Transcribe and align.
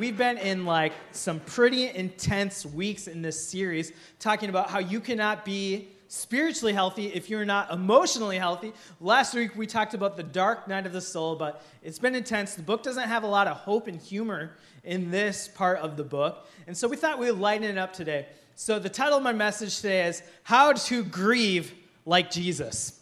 We've 0.00 0.16
been 0.16 0.38
in 0.38 0.64
like 0.64 0.94
some 1.12 1.40
pretty 1.40 1.90
intense 1.90 2.64
weeks 2.64 3.06
in 3.06 3.20
this 3.20 3.46
series 3.46 3.92
talking 4.18 4.48
about 4.48 4.70
how 4.70 4.78
you 4.78 4.98
cannot 4.98 5.44
be 5.44 5.88
spiritually 6.08 6.72
healthy 6.72 7.08
if 7.08 7.28
you're 7.28 7.44
not 7.44 7.70
emotionally 7.70 8.38
healthy. 8.38 8.72
Last 8.98 9.34
week 9.34 9.54
we 9.56 9.66
talked 9.66 9.92
about 9.92 10.16
the 10.16 10.22
dark 10.22 10.66
night 10.66 10.86
of 10.86 10.94
the 10.94 11.02
soul, 11.02 11.36
but 11.36 11.62
it's 11.82 11.98
been 11.98 12.14
intense. 12.14 12.54
The 12.54 12.62
book 12.62 12.82
doesn't 12.82 13.08
have 13.08 13.24
a 13.24 13.26
lot 13.26 13.46
of 13.46 13.58
hope 13.58 13.88
and 13.88 14.00
humor 14.00 14.52
in 14.84 15.10
this 15.10 15.48
part 15.48 15.76
of 15.80 15.98
the 15.98 16.04
book. 16.04 16.48
And 16.66 16.74
so 16.74 16.88
we 16.88 16.96
thought 16.96 17.18
we 17.18 17.30
would 17.30 17.38
lighten 17.38 17.68
it 17.68 17.76
up 17.76 17.92
today. 17.92 18.28
So 18.54 18.78
the 18.78 18.88
title 18.88 19.18
of 19.18 19.22
my 19.22 19.34
message 19.34 19.76
today 19.76 20.06
is 20.06 20.22
How 20.44 20.72
to 20.72 21.04
Grieve 21.04 21.74
Like 22.06 22.30
Jesus. 22.30 22.98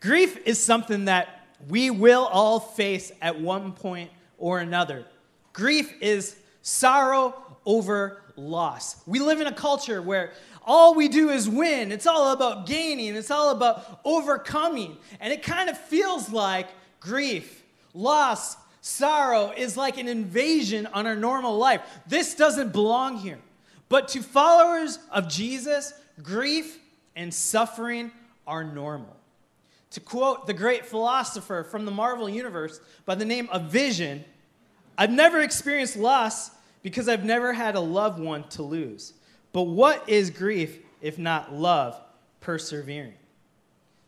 Grief 0.00 0.38
is 0.46 0.62
something 0.62 1.06
that 1.06 1.48
we 1.68 1.90
will 1.90 2.26
all 2.26 2.60
face 2.60 3.10
at 3.20 3.40
one 3.40 3.72
point 3.72 4.10
or 4.38 4.60
another. 4.60 5.04
Grief 5.52 5.92
is 6.00 6.36
sorrow 6.62 7.34
over 7.66 8.22
loss. 8.36 9.02
We 9.06 9.18
live 9.18 9.40
in 9.40 9.46
a 9.46 9.52
culture 9.52 10.00
where 10.00 10.32
all 10.64 10.94
we 10.94 11.08
do 11.08 11.30
is 11.30 11.48
win. 11.48 11.92
It's 11.92 12.06
all 12.06 12.32
about 12.32 12.66
gaining, 12.66 13.16
it's 13.16 13.30
all 13.30 13.50
about 13.50 14.00
overcoming. 14.04 14.96
And 15.20 15.32
it 15.32 15.42
kind 15.42 15.68
of 15.68 15.78
feels 15.78 16.30
like 16.30 16.68
grief, 17.00 17.62
loss, 17.94 18.56
sorrow 18.80 19.52
is 19.56 19.76
like 19.76 19.98
an 19.98 20.08
invasion 20.08 20.86
on 20.86 21.06
our 21.06 21.16
normal 21.16 21.58
life. 21.58 21.82
This 22.06 22.34
doesn't 22.34 22.72
belong 22.72 23.18
here. 23.18 23.38
But 23.88 24.08
to 24.08 24.22
followers 24.22 24.98
of 25.10 25.28
Jesus, 25.28 25.92
grief 26.22 26.78
and 27.16 27.32
suffering 27.32 28.12
are 28.46 28.64
normal. 28.64 29.17
To 29.92 30.00
quote 30.00 30.46
the 30.46 30.54
great 30.54 30.84
philosopher 30.84 31.64
from 31.64 31.84
the 31.84 31.90
Marvel 31.90 32.28
Universe 32.28 32.80
by 33.06 33.14
the 33.14 33.24
name 33.24 33.48
of 33.50 33.64
Vision, 33.70 34.24
I've 34.96 35.10
never 35.10 35.40
experienced 35.40 35.96
loss 35.96 36.50
because 36.82 37.08
I've 37.08 37.24
never 37.24 37.52
had 37.52 37.74
a 37.74 37.80
loved 37.80 38.20
one 38.20 38.46
to 38.50 38.62
lose. 38.62 39.14
But 39.52 39.62
what 39.62 40.08
is 40.08 40.30
grief 40.30 40.78
if 41.00 41.18
not 41.18 41.54
love 41.54 41.98
persevering? 42.40 43.14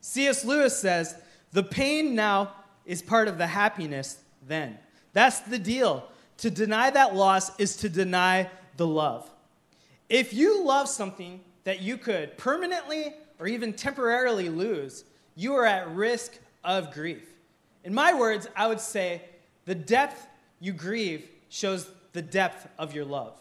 C.S. 0.01 0.45
Lewis 0.45 0.79
says, 0.79 1.15
The 1.53 1.63
pain 1.63 2.15
now 2.15 2.53
is 2.85 3.03
part 3.03 3.29
of 3.29 3.39
the 3.39 3.47
happiness 3.47 4.19
then. 4.47 4.79
That's 5.13 5.41
the 5.41 5.59
deal. 5.59 6.07
To 6.39 6.51
deny 6.51 6.91
that 6.91 7.15
loss 7.15 7.59
is 7.59 7.77
to 7.77 7.89
deny 7.89 8.51
the 8.77 8.87
love. 8.87 9.31
If 10.09 10.33
you 10.33 10.65
love 10.65 10.89
something 10.89 11.41
that 11.65 11.81
you 11.81 11.97
could 11.97 12.37
permanently 12.39 13.15
or 13.39 13.47
even 13.47 13.73
temporarily 13.73 14.49
lose, 14.49 15.05
you 15.35 15.55
are 15.55 15.67
at 15.67 15.91
risk 15.95 16.39
of 16.65 16.93
grief. 16.93 17.27
In 17.85 17.95
my 17.95 18.15
words, 18.15 18.49
I 18.55 18.67
would 18.67 18.81
say 18.81 19.23
the 19.65 19.75
depth 19.75 20.27
you 20.61 20.73
grieve 20.73 21.29
shows 21.49 21.91
the 22.13 22.23
depth 22.23 22.69
of 22.79 22.95
your 22.95 23.05
love. 23.05 23.39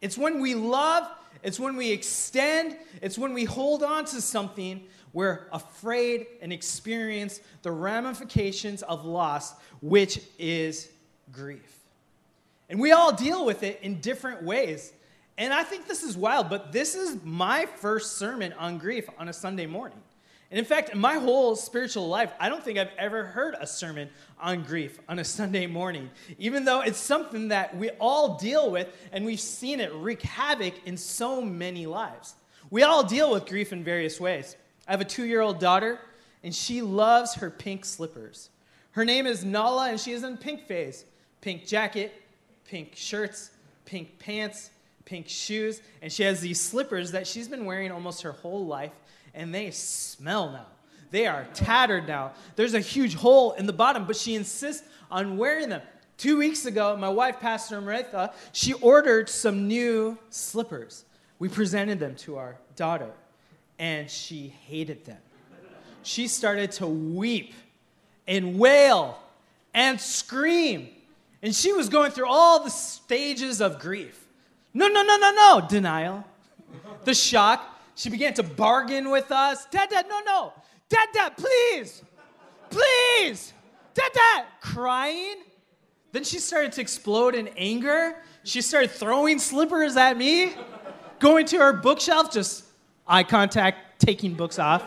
It's 0.00 0.18
when 0.18 0.40
we 0.40 0.54
love, 0.54 1.08
it's 1.42 1.60
when 1.60 1.76
we 1.76 1.90
extend, 1.90 2.76
it's 3.00 3.16
when 3.16 3.32
we 3.32 3.44
hold 3.44 3.82
on 3.82 4.04
to 4.06 4.20
something, 4.20 4.82
we're 5.12 5.46
afraid 5.52 6.26
and 6.40 6.52
experience 6.52 7.40
the 7.62 7.70
ramifications 7.70 8.82
of 8.82 9.04
loss, 9.04 9.54
which 9.80 10.20
is 10.38 10.88
grief. 11.30 11.78
And 12.68 12.80
we 12.80 12.92
all 12.92 13.12
deal 13.12 13.44
with 13.44 13.62
it 13.62 13.78
in 13.82 14.00
different 14.00 14.42
ways. 14.42 14.92
And 15.36 15.52
I 15.52 15.62
think 15.62 15.86
this 15.86 16.02
is 16.02 16.16
wild, 16.16 16.48
but 16.48 16.72
this 16.72 16.94
is 16.94 17.22
my 17.22 17.66
first 17.66 18.16
sermon 18.16 18.52
on 18.54 18.78
grief 18.78 19.08
on 19.18 19.28
a 19.28 19.32
Sunday 19.32 19.66
morning. 19.66 20.00
And 20.52 20.58
in 20.58 20.66
fact, 20.66 20.90
in 20.90 20.98
my 20.98 21.14
whole 21.14 21.56
spiritual 21.56 22.08
life, 22.08 22.30
I 22.38 22.50
don't 22.50 22.62
think 22.62 22.78
I've 22.78 22.92
ever 22.98 23.24
heard 23.24 23.56
a 23.58 23.66
sermon 23.66 24.10
on 24.38 24.64
grief 24.64 25.00
on 25.08 25.18
a 25.18 25.24
Sunday 25.40 25.66
morning, 25.66 26.10
even 26.38 26.66
though 26.66 26.82
it's 26.82 26.98
something 26.98 27.48
that 27.48 27.74
we 27.74 27.88
all 27.98 28.36
deal 28.36 28.70
with 28.70 28.94
and 29.12 29.24
we've 29.24 29.40
seen 29.40 29.80
it 29.80 29.90
wreak 29.94 30.20
havoc 30.20 30.74
in 30.84 30.98
so 30.98 31.40
many 31.40 31.86
lives. 31.86 32.34
We 32.68 32.82
all 32.82 33.02
deal 33.02 33.32
with 33.32 33.46
grief 33.46 33.72
in 33.72 33.82
various 33.82 34.20
ways. 34.20 34.56
I 34.86 34.90
have 34.90 35.00
a 35.00 35.06
two 35.06 35.24
year 35.24 35.40
old 35.40 35.58
daughter, 35.58 35.98
and 36.44 36.54
she 36.54 36.82
loves 36.82 37.36
her 37.36 37.48
pink 37.48 37.86
slippers. 37.86 38.50
Her 38.90 39.06
name 39.06 39.26
is 39.26 39.46
Nala, 39.46 39.88
and 39.88 39.98
she 39.98 40.12
is 40.12 40.22
in 40.22 40.36
pink 40.36 40.66
phase 40.66 41.06
pink 41.40 41.66
jacket, 41.66 42.12
pink 42.66 42.92
shirts, 42.94 43.52
pink 43.86 44.18
pants, 44.18 44.68
pink 45.06 45.30
shoes, 45.30 45.80
and 46.02 46.12
she 46.12 46.24
has 46.24 46.42
these 46.42 46.60
slippers 46.60 47.12
that 47.12 47.26
she's 47.26 47.48
been 47.48 47.64
wearing 47.64 47.90
almost 47.90 48.20
her 48.20 48.32
whole 48.32 48.66
life 48.66 48.92
and 49.34 49.54
they 49.54 49.70
smell 49.70 50.50
now. 50.50 50.66
They 51.10 51.26
are 51.26 51.46
tattered 51.52 52.08
now. 52.08 52.32
There's 52.56 52.74
a 52.74 52.80
huge 52.80 53.14
hole 53.14 53.52
in 53.52 53.66
the 53.66 53.72
bottom, 53.72 54.06
but 54.06 54.16
she 54.16 54.34
insists 54.34 54.86
on 55.10 55.36
wearing 55.36 55.68
them. 55.68 55.82
Two 56.16 56.38
weeks 56.38 56.66
ago, 56.66 56.96
my 56.96 57.08
wife, 57.08 57.40
Pastor 57.40 57.76
Amrita, 57.76 58.32
she 58.52 58.72
ordered 58.74 59.28
some 59.28 59.68
new 59.68 60.16
slippers. 60.30 61.04
We 61.38 61.48
presented 61.48 61.98
them 61.98 62.14
to 62.16 62.36
our 62.36 62.56
daughter, 62.76 63.10
and 63.78 64.08
she 64.08 64.54
hated 64.66 65.04
them. 65.04 65.18
She 66.02 66.28
started 66.28 66.72
to 66.72 66.86
weep 66.86 67.52
and 68.26 68.58
wail 68.58 69.18
and 69.74 70.00
scream. 70.00 70.88
And 71.42 71.54
she 71.54 71.72
was 71.72 71.88
going 71.88 72.12
through 72.12 72.28
all 72.28 72.62
the 72.62 72.70
stages 72.70 73.60
of 73.60 73.80
grief. 73.80 74.26
No, 74.72 74.88
no, 74.88 75.02
no, 75.02 75.16
no, 75.16 75.32
no, 75.32 75.66
denial, 75.68 76.24
the 77.04 77.14
shock, 77.14 77.71
she 77.94 78.10
began 78.10 78.34
to 78.34 78.42
bargain 78.42 79.10
with 79.10 79.30
us. 79.30 79.66
Dad, 79.66 79.90
dad, 79.90 80.06
no, 80.08 80.20
no. 80.24 80.52
Dad, 80.88 81.08
dad, 81.12 81.36
please. 81.36 82.02
Please. 82.70 83.52
Dad, 83.94 84.10
dad. 84.12 84.44
Crying. 84.60 85.42
Then 86.12 86.24
she 86.24 86.38
started 86.38 86.72
to 86.72 86.80
explode 86.80 87.34
in 87.34 87.48
anger. 87.56 88.16
She 88.44 88.60
started 88.60 88.90
throwing 88.90 89.38
slippers 89.38 89.96
at 89.96 90.16
me, 90.16 90.52
going 91.18 91.46
to 91.46 91.58
her 91.58 91.72
bookshelf, 91.72 92.32
just 92.32 92.64
eye 93.06 93.24
contact, 93.24 94.00
taking 94.00 94.34
books 94.34 94.58
off. 94.58 94.84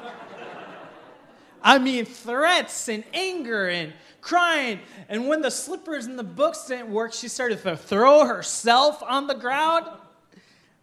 I 1.63 1.79
mean, 1.79 2.05
threats 2.05 2.89
and 2.89 3.03
anger 3.13 3.69
and 3.69 3.93
crying. 4.21 4.79
And 5.09 5.27
when 5.27 5.41
the 5.41 5.49
slippers 5.49 6.05
and 6.05 6.17
the 6.17 6.23
books 6.23 6.67
didn't 6.67 6.91
work, 6.91 7.13
she 7.13 7.27
started 7.27 7.61
to 7.63 7.75
throw 7.75 8.25
herself 8.25 9.01
on 9.01 9.25
the 9.25 9.33
ground, 9.33 9.87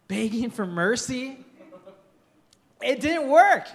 begging 0.09 0.49
for 0.49 0.65
mercy. 0.65 1.42
It 2.83 2.99
didn't 2.99 3.29
work. 3.29 3.67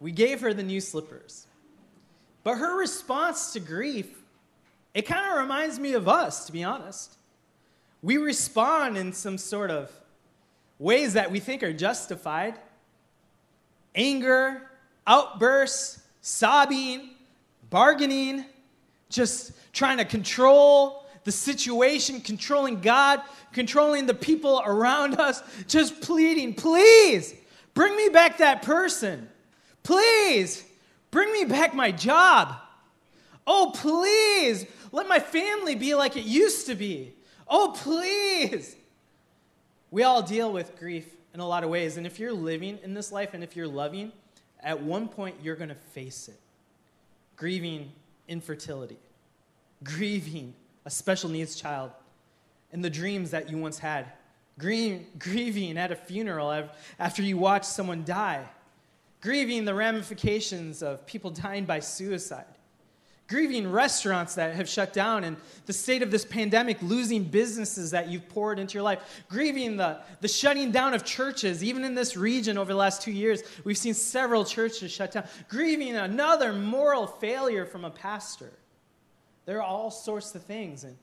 We 0.00 0.12
gave 0.12 0.40
her 0.40 0.52
the 0.52 0.62
new 0.62 0.80
slippers. 0.80 1.46
But 2.42 2.56
her 2.56 2.78
response 2.78 3.52
to 3.52 3.60
grief, 3.60 4.08
it 4.94 5.02
kind 5.02 5.30
of 5.32 5.38
reminds 5.38 5.78
me 5.78 5.92
of 5.92 6.08
us, 6.08 6.46
to 6.46 6.52
be 6.52 6.64
honest. 6.64 7.16
We 8.02 8.16
respond 8.16 8.96
in 8.96 9.12
some 9.12 9.36
sort 9.38 9.70
of 9.70 9.92
ways 10.78 11.12
that 11.12 11.30
we 11.30 11.38
think 11.38 11.62
are 11.62 11.72
justified 11.72 12.58
anger, 13.94 14.62
outbursts, 15.06 16.00
sobbing, 16.20 17.10
bargaining, 17.70 18.44
just 19.08 19.52
trying 19.72 19.98
to 19.98 20.04
control 20.04 21.04
the 21.24 21.32
situation, 21.32 22.20
controlling 22.20 22.80
God, 22.80 23.20
controlling 23.52 24.06
the 24.06 24.14
people 24.14 24.62
around 24.64 25.18
us, 25.20 25.42
just 25.66 26.00
pleading, 26.00 26.54
please, 26.54 27.34
Bring 27.74 27.96
me 27.96 28.08
back 28.08 28.38
that 28.38 28.62
person. 28.62 29.28
Please, 29.82 30.64
bring 31.10 31.32
me 31.32 31.44
back 31.44 31.74
my 31.74 31.90
job. 31.90 32.56
Oh, 33.46 33.72
please, 33.74 34.66
let 34.92 35.08
my 35.08 35.18
family 35.18 35.74
be 35.74 35.94
like 35.94 36.16
it 36.16 36.24
used 36.24 36.66
to 36.66 36.74
be. 36.74 37.14
Oh, 37.48 37.74
please. 37.76 38.76
We 39.90 40.02
all 40.04 40.22
deal 40.22 40.52
with 40.52 40.78
grief 40.78 41.08
in 41.34 41.40
a 41.40 41.46
lot 41.46 41.64
of 41.64 41.70
ways. 41.70 41.96
And 41.96 42.06
if 42.06 42.18
you're 42.18 42.32
living 42.32 42.78
in 42.82 42.94
this 42.94 43.10
life 43.10 43.34
and 43.34 43.42
if 43.42 43.56
you're 43.56 43.66
loving, 43.66 44.12
at 44.62 44.82
one 44.82 45.08
point 45.08 45.36
you're 45.42 45.56
going 45.56 45.70
to 45.70 45.74
face 45.74 46.28
it. 46.28 46.38
Grieving 47.36 47.90
infertility, 48.28 48.98
grieving 49.82 50.54
a 50.84 50.90
special 50.90 51.30
needs 51.30 51.56
child, 51.56 51.90
and 52.72 52.84
the 52.84 52.90
dreams 52.90 53.30
that 53.30 53.50
you 53.50 53.56
once 53.56 53.78
had 53.78 54.06
grieving 54.60 55.78
at 55.78 55.90
a 55.90 55.96
funeral 55.96 56.68
after 56.98 57.22
you 57.22 57.36
watch 57.38 57.64
someone 57.64 58.04
die, 58.04 58.44
grieving 59.20 59.64
the 59.64 59.74
ramifications 59.74 60.82
of 60.82 61.04
people 61.06 61.30
dying 61.30 61.64
by 61.64 61.80
suicide, 61.80 62.44
grieving 63.28 63.70
restaurants 63.70 64.34
that 64.34 64.54
have 64.54 64.68
shut 64.68 64.92
down 64.92 65.24
and 65.24 65.36
the 65.66 65.72
state 65.72 66.02
of 66.02 66.10
this 66.10 66.24
pandemic, 66.24 66.76
losing 66.82 67.22
businesses 67.22 67.92
that 67.92 68.08
you've 68.08 68.28
poured 68.28 68.58
into 68.58 68.74
your 68.74 68.82
life, 68.82 69.22
grieving 69.28 69.76
the, 69.76 69.98
the 70.20 70.28
shutting 70.28 70.72
down 70.72 70.94
of 70.94 71.04
churches. 71.04 71.62
Even 71.62 71.84
in 71.84 71.94
this 71.94 72.16
region 72.16 72.58
over 72.58 72.72
the 72.72 72.78
last 72.78 73.02
two 73.02 73.12
years, 73.12 73.42
we've 73.64 73.78
seen 73.78 73.94
several 73.94 74.44
churches 74.44 74.90
shut 74.90 75.12
down, 75.12 75.24
grieving 75.48 75.94
another 75.94 76.52
moral 76.52 77.06
failure 77.06 77.64
from 77.64 77.84
a 77.84 77.90
pastor. 77.90 78.50
There 79.46 79.58
are 79.58 79.66
all 79.66 79.90
sorts 79.90 80.34
of 80.34 80.42
things. 80.42 80.84
And 80.84 80.96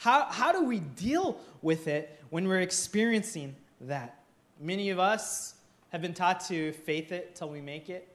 how, 0.00 0.24
how 0.30 0.50
do 0.50 0.64
we 0.64 0.78
deal 0.78 1.38
with 1.60 1.86
it 1.86 2.22
when 2.30 2.48
we're 2.48 2.62
experiencing 2.62 3.54
that? 3.82 4.22
Many 4.58 4.88
of 4.88 4.98
us 4.98 5.56
have 5.90 6.00
been 6.00 6.14
taught 6.14 6.40
to 6.48 6.72
faith 6.72 7.12
it 7.12 7.34
till 7.34 7.50
we 7.50 7.60
make 7.60 7.90
it. 7.90 8.08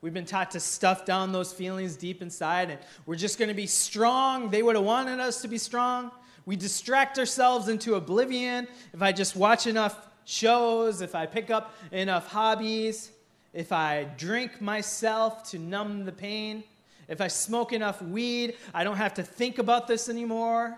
We've 0.00 0.12
been 0.12 0.24
taught 0.24 0.50
to 0.50 0.60
stuff 0.60 1.04
down 1.04 1.30
those 1.30 1.52
feelings 1.52 1.94
deep 1.94 2.20
inside, 2.20 2.70
and 2.70 2.80
we're 3.06 3.14
just 3.14 3.38
going 3.38 3.46
to 3.48 3.54
be 3.54 3.68
strong. 3.68 4.50
They 4.50 4.64
would 4.64 4.74
have 4.74 4.84
wanted 4.84 5.20
us 5.20 5.40
to 5.42 5.46
be 5.46 5.56
strong. 5.56 6.10
We 6.46 6.56
distract 6.56 7.16
ourselves 7.16 7.68
into 7.68 7.94
oblivion. 7.94 8.66
If 8.92 9.00
I 9.00 9.12
just 9.12 9.36
watch 9.36 9.68
enough 9.68 10.08
shows, 10.24 11.00
if 11.00 11.14
I 11.14 11.26
pick 11.26 11.48
up 11.48 11.76
enough 11.92 12.26
hobbies, 12.26 13.12
if 13.54 13.70
I 13.70 14.08
drink 14.16 14.60
myself 14.60 15.48
to 15.50 15.60
numb 15.60 16.04
the 16.06 16.12
pain, 16.12 16.64
if 17.06 17.20
I 17.20 17.28
smoke 17.28 17.72
enough 17.72 18.02
weed, 18.02 18.56
I 18.74 18.82
don't 18.82 18.96
have 18.96 19.14
to 19.14 19.22
think 19.22 19.58
about 19.58 19.86
this 19.86 20.08
anymore. 20.08 20.76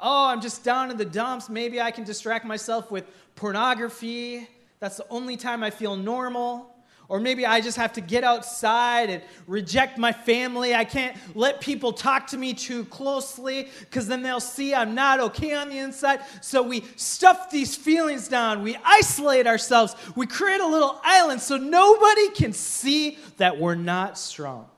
Oh, 0.00 0.28
I'm 0.28 0.40
just 0.40 0.64
down 0.64 0.90
in 0.90 0.96
the 0.96 1.04
dumps. 1.04 1.48
Maybe 1.48 1.80
I 1.80 1.90
can 1.90 2.04
distract 2.04 2.44
myself 2.44 2.90
with 2.90 3.04
pornography. 3.34 4.48
That's 4.78 4.96
the 4.96 5.06
only 5.10 5.36
time 5.36 5.62
I 5.62 5.70
feel 5.70 5.96
normal. 5.96 6.74
Or 7.10 7.18
maybe 7.18 7.44
I 7.44 7.60
just 7.60 7.76
have 7.76 7.92
to 7.94 8.00
get 8.00 8.22
outside 8.22 9.10
and 9.10 9.20
reject 9.48 9.98
my 9.98 10.12
family. 10.12 10.76
I 10.76 10.84
can't 10.84 11.16
let 11.34 11.60
people 11.60 11.92
talk 11.92 12.28
to 12.28 12.38
me 12.38 12.54
too 12.54 12.84
closely 12.84 13.68
because 13.80 14.06
then 14.06 14.22
they'll 14.22 14.38
see 14.38 14.72
I'm 14.72 14.94
not 14.94 15.18
okay 15.18 15.52
on 15.54 15.70
the 15.70 15.78
inside. 15.78 16.20
So 16.40 16.62
we 16.62 16.84
stuff 16.94 17.50
these 17.50 17.74
feelings 17.74 18.28
down. 18.28 18.62
We 18.62 18.76
isolate 18.84 19.48
ourselves. 19.48 19.96
We 20.14 20.28
create 20.28 20.60
a 20.60 20.66
little 20.66 21.00
island 21.02 21.40
so 21.40 21.56
nobody 21.56 22.30
can 22.30 22.52
see 22.52 23.18
that 23.38 23.58
we're 23.58 23.74
not 23.74 24.16
strong. 24.16 24.69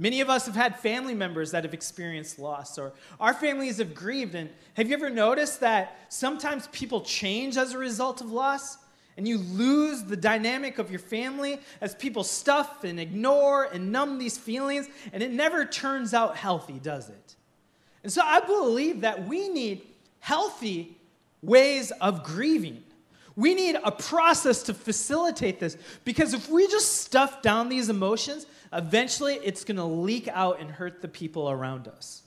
Many 0.00 0.20
of 0.20 0.30
us 0.30 0.46
have 0.46 0.54
had 0.54 0.78
family 0.78 1.14
members 1.14 1.50
that 1.50 1.64
have 1.64 1.74
experienced 1.74 2.38
loss, 2.38 2.78
or 2.78 2.92
our 3.18 3.34
families 3.34 3.78
have 3.78 3.94
grieved. 3.94 4.36
And 4.36 4.48
have 4.74 4.88
you 4.88 4.94
ever 4.94 5.10
noticed 5.10 5.60
that 5.60 5.98
sometimes 6.08 6.68
people 6.68 7.00
change 7.00 7.56
as 7.56 7.74
a 7.74 7.78
result 7.78 8.20
of 8.20 8.30
loss? 8.30 8.78
and 9.18 9.26
you 9.26 9.38
lose 9.38 10.04
the 10.04 10.16
dynamic 10.16 10.78
of 10.78 10.92
your 10.92 11.00
family 11.00 11.58
as 11.80 11.92
people 11.96 12.22
stuff 12.22 12.84
and 12.84 13.00
ignore 13.00 13.64
and 13.64 13.90
numb 13.90 14.16
these 14.16 14.38
feelings, 14.38 14.86
and 15.12 15.24
it 15.24 15.32
never 15.32 15.64
turns 15.64 16.14
out 16.14 16.36
healthy, 16.36 16.78
does 16.78 17.08
it? 17.08 17.34
And 18.04 18.12
so 18.12 18.22
I 18.24 18.38
believe 18.38 19.00
that 19.00 19.26
we 19.26 19.48
need 19.48 19.82
healthy 20.20 20.96
ways 21.42 21.90
of 22.00 22.22
grieving. 22.22 22.84
We 23.38 23.54
need 23.54 23.76
a 23.84 23.92
process 23.92 24.64
to 24.64 24.74
facilitate 24.74 25.60
this 25.60 25.78
because 26.04 26.34
if 26.34 26.50
we 26.50 26.66
just 26.66 27.02
stuff 27.02 27.40
down 27.40 27.68
these 27.68 27.88
emotions, 27.88 28.46
eventually 28.72 29.36
it's 29.36 29.62
going 29.62 29.76
to 29.76 29.84
leak 29.84 30.26
out 30.26 30.58
and 30.58 30.68
hurt 30.68 31.00
the 31.02 31.06
people 31.06 31.48
around 31.48 31.86
us. 31.86 32.22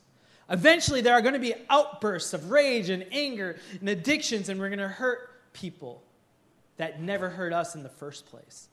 Eventually, 0.49 1.01
there 1.01 1.13
are 1.13 1.21
going 1.21 1.33
to 1.33 1.39
be 1.39 1.53
outbursts 1.69 2.33
of 2.33 2.49
rage 2.49 2.89
and 2.89 3.05
anger 3.11 3.57
and 3.81 3.89
addictions, 3.89 4.47
and 4.47 4.57
we're 4.57 4.69
going 4.69 4.79
to 4.79 4.87
hurt 4.87 5.51
people 5.51 6.01
that 6.77 7.01
never 7.01 7.29
hurt 7.29 7.51
us 7.51 7.75
in 7.75 7.83
the 7.83 7.89
first 7.89 8.27
place. 8.27 8.69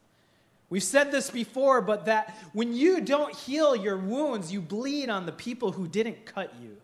We've 0.70 0.80
said 0.80 1.10
this 1.10 1.30
before, 1.30 1.80
but 1.80 2.04
that 2.04 2.38
when 2.52 2.72
you 2.72 3.00
don't 3.00 3.34
heal 3.34 3.74
your 3.74 3.96
wounds, 3.96 4.52
you 4.52 4.60
bleed 4.60 5.10
on 5.10 5.26
the 5.26 5.32
people 5.32 5.72
who 5.72 5.88
didn't 5.88 6.24
cut 6.24 6.54
you. 6.62 6.76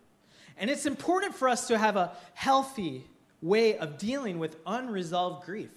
And 0.57 0.69
it's 0.69 0.85
important 0.85 1.33
for 1.33 1.47
us 1.47 1.67
to 1.67 1.77
have 1.77 1.95
a 1.95 2.11
healthy 2.33 3.05
way 3.41 3.77
of 3.77 3.97
dealing 3.97 4.39
with 4.39 4.57
unresolved 4.65 5.45
grief. 5.45 5.71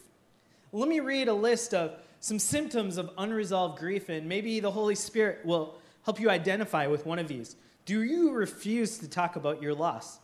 Let 0.72 0.88
me 0.88 1.00
read 1.00 1.28
a 1.28 1.34
list 1.34 1.74
of 1.74 1.92
some 2.20 2.38
symptoms 2.38 2.96
of 2.96 3.10
unresolved 3.16 3.78
grief, 3.78 4.08
and 4.08 4.28
maybe 4.28 4.60
the 4.60 4.70
Holy 4.70 4.94
Spirit 4.94 5.44
will 5.44 5.76
help 6.04 6.20
you 6.20 6.30
identify 6.30 6.86
with 6.86 7.06
one 7.06 7.18
of 7.18 7.28
these. 7.28 7.56
Do 7.84 8.02
you 8.02 8.32
refuse 8.32 8.98
to 8.98 9.08
talk 9.08 9.36
about 9.36 9.62
your 9.62 9.74
loss? 9.74 10.18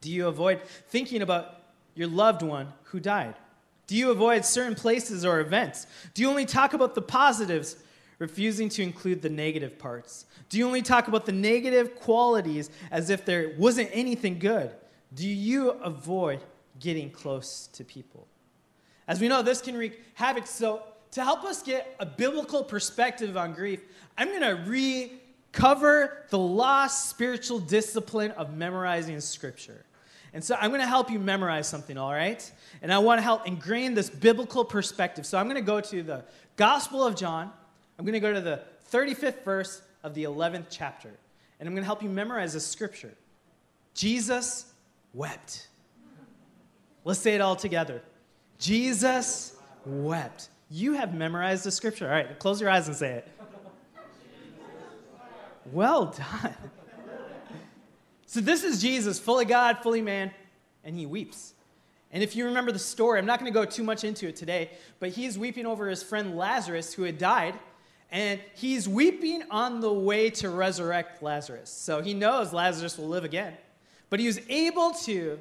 Do 0.00 0.10
you 0.10 0.28
avoid 0.28 0.62
thinking 0.88 1.22
about 1.22 1.60
your 1.94 2.08
loved 2.08 2.42
one 2.42 2.72
who 2.84 3.00
died? 3.00 3.34
Do 3.86 3.96
you 3.96 4.10
avoid 4.10 4.44
certain 4.44 4.74
places 4.74 5.24
or 5.24 5.40
events? 5.40 5.86
Do 6.14 6.22
you 6.22 6.30
only 6.30 6.46
talk 6.46 6.74
about 6.74 6.94
the 6.94 7.02
positives, 7.02 7.76
refusing 8.18 8.68
to 8.70 8.82
include 8.82 9.20
the 9.20 9.28
negative 9.28 9.78
parts? 9.78 10.26
Do 10.48 10.58
you 10.58 10.66
only 10.66 10.82
talk 10.82 11.08
about 11.08 11.26
the 11.26 11.32
negative 11.32 11.96
qualities 11.96 12.70
as 12.90 13.10
if 13.10 13.24
there 13.24 13.52
wasn't 13.58 13.90
anything 13.92 14.38
good? 14.38 14.70
Do 15.14 15.28
you 15.28 15.70
avoid 15.70 16.40
getting 16.78 17.10
close 17.10 17.68
to 17.72 17.84
people? 17.84 18.26
As 19.08 19.20
we 19.20 19.28
know, 19.28 19.42
this 19.42 19.60
can 19.60 19.76
wreak 19.76 20.00
havoc. 20.14 20.46
So, 20.46 20.82
to 21.12 21.24
help 21.24 21.42
us 21.42 21.62
get 21.62 21.96
a 21.98 22.06
biblical 22.06 22.62
perspective 22.62 23.36
on 23.36 23.52
grief, 23.52 23.80
I'm 24.16 24.28
going 24.28 24.42
to 24.42 24.62
recover 24.70 26.24
the 26.30 26.38
lost 26.38 27.10
spiritual 27.10 27.58
discipline 27.58 28.30
of 28.32 28.56
memorizing 28.56 29.18
scripture. 29.20 29.84
And 30.32 30.44
so 30.44 30.56
I'm 30.60 30.70
going 30.70 30.80
to 30.80 30.86
help 30.86 31.10
you 31.10 31.18
memorize 31.18 31.68
something, 31.68 31.98
all 31.98 32.12
right? 32.12 32.50
And 32.82 32.92
I 32.92 32.98
want 32.98 33.18
to 33.18 33.22
help 33.22 33.46
ingrain 33.46 33.94
this 33.94 34.08
biblical 34.08 34.64
perspective. 34.64 35.26
So 35.26 35.38
I'm 35.38 35.46
going 35.46 35.56
to 35.56 35.62
go 35.62 35.80
to 35.80 36.02
the 36.02 36.24
Gospel 36.56 37.04
of 37.04 37.16
John. 37.16 37.50
I'm 37.98 38.04
going 38.04 38.12
to 38.12 38.20
go 38.20 38.32
to 38.32 38.40
the 38.40 38.62
35th 38.92 39.42
verse 39.44 39.82
of 40.04 40.14
the 40.14 40.24
11th 40.24 40.66
chapter. 40.70 41.10
And 41.58 41.68
I'm 41.68 41.74
going 41.74 41.82
to 41.82 41.86
help 41.86 42.02
you 42.02 42.08
memorize 42.08 42.52
this 42.52 42.66
scripture. 42.66 43.12
Jesus 43.94 44.69
wept. 45.14 45.68
Let's 47.04 47.20
say 47.20 47.34
it 47.34 47.40
all 47.40 47.56
together. 47.56 48.02
Jesus 48.58 49.56
wept. 49.86 50.48
You 50.70 50.92
have 50.94 51.14
memorized 51.14 51.64
the 51.64 51.70
scripture. 51.70 52.06
All 52.06 52.12
right, 52.12 52.38
close 52.38 52.60
your 52.60 52.70
eyes 52.70 52.86
and 52.86 52.96
say 52.96 53.12
it. 53.14 53.28
Well 55.72 56.06
done. 56.06 56.54
So 58.26 58.40
this 58.40 58.62
is 58.62 58.80
Jesus, 58.80 59.18
fully 59.18 59.44
God, 59.44 59.78
fully 59.82 60.02
man, 60.02 60.30
and 60.84 60.96
he 60.96 61.06
weeps. 61.06 61.54
And 62.12 62.22
if 62.22 62.36
you 62.36 62.44
remember 62.46 62.72
the 62.72 62.78
story, 62.78 63.18
I'm 63.18 63.26
not 63.26 63.40
going 63.40 63.52
to 63.52 63.58
go 63.58 63.64
too 63.64 63.82
much 63.82 64.04
into 64.04 64.28
it 64.28 64.36
today, 64.36 64.70
but 64.98 65.10
he's 65.10 65.38
weeping 65.38 65.66
over 65.66 65.88
his 65.88 66.02
friend 66.02 66.36
Lazarus 66.36 66.92
who 66.94 67.02
had 67.02 67.18
died, 67.18 67.54
and 68.10 68.40
he's 68.54 68.88
weeping 68.88 69.42
on 69.50 69.80
the 69.80 69.92
way 69.92 70.30
to 70.30 70.50
resurrect 70.50 71.22
Lazarus. 71.22 71.70
So 71.70 72.02
he 72.02 72.14
knows 72.14 72.52
Lazarus 72.52 72.98
will 72.98 73.08
live 73.08 73.24
again. 73.24 73.56
But 74.10 74.20
he 74.20 74.26
was 74.26 74.40
able 74.48 74.90
to 75.04 75.40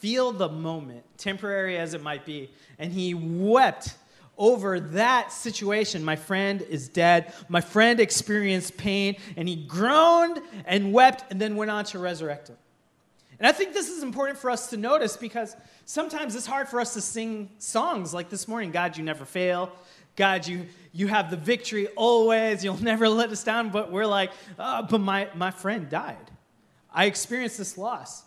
feel 0.00 0.32
the 0.32 0.48
moment, 0.48 1.04
temporary 1.16 1.78
as 1.78 1.94
it 1.94 2.02
might 2.02 2.26
be, 2.26 2.50
and 2.78 2.92
he 2.92 3.14
wept 3.14 3.94
over 4.36 4.80
that 4.80 5.32
situation. 5.32 6.04
My 6.04 6.16
friend 6.16 6.60
is 6.62 6.88
dead. 6.88 7.32
My 7.48 7.60
friend 7.60 8.00
experienced 8.00 8.76
pain, 8.76 9.16
and 9.36 9.48
he 9.48 9.56
groaned 9.56 10.40
and 10.66 10.92
wept 10.92 11.24
and 11.30 11.40
then 11.40 11.56
went 11.56 11.70
on 11.70 11.84
to 11.86 11.98
resurrect 11.98 12.48
him. 12.48 12.56
And 13.38 13.46
I 13.46 13.52
think 13.52 13.72
this 13.72 13.88
is 13.88 14.02
important 14.02 14.38
for 14.38 14.50
us 14.50 14.70
to 14.70 14.76
notice 14.76 15.16
because 15.16 15.56
sometimes 15.84 16.36
it's 16.36 16.46
hard 16.46 16.68
for 16.68 16.80
us 16.80 16.94
to 16.94 17.00
sing 17.00 17.50
songs 17.58 18.14
like 18.14 18.28
this 18.28 18.46
morning 18.46 18.70
God, 18.70 18.96
you 18.96 19.04
never 19.04 19.24
fail. 19.24 19.72
God, 20.16 20.46
you, 20.46 20.66
you 20.92 21.08
have 21.08 21.30
the 21.30 21.36
victory 21.36 21.88
always. 21.88 22.62
You'll 22.62 22.76
never 22.82 23.08
let 23.08 23.30
us 23.30 23.42
down. 23.42 23.70
But 23.70 23.90
we're 23.90 24.06
like, 24.06 24.30
oh, 24.58 24.86
but 24.88 24.98
my, 24.98 25.28
my 25.34 25.50
friend 25.50 25.88
died. 25.88 26.30
I 26.94 27.06
experienced 27.06 27.58
this 27.58 27.76
loss. 27.76 28.22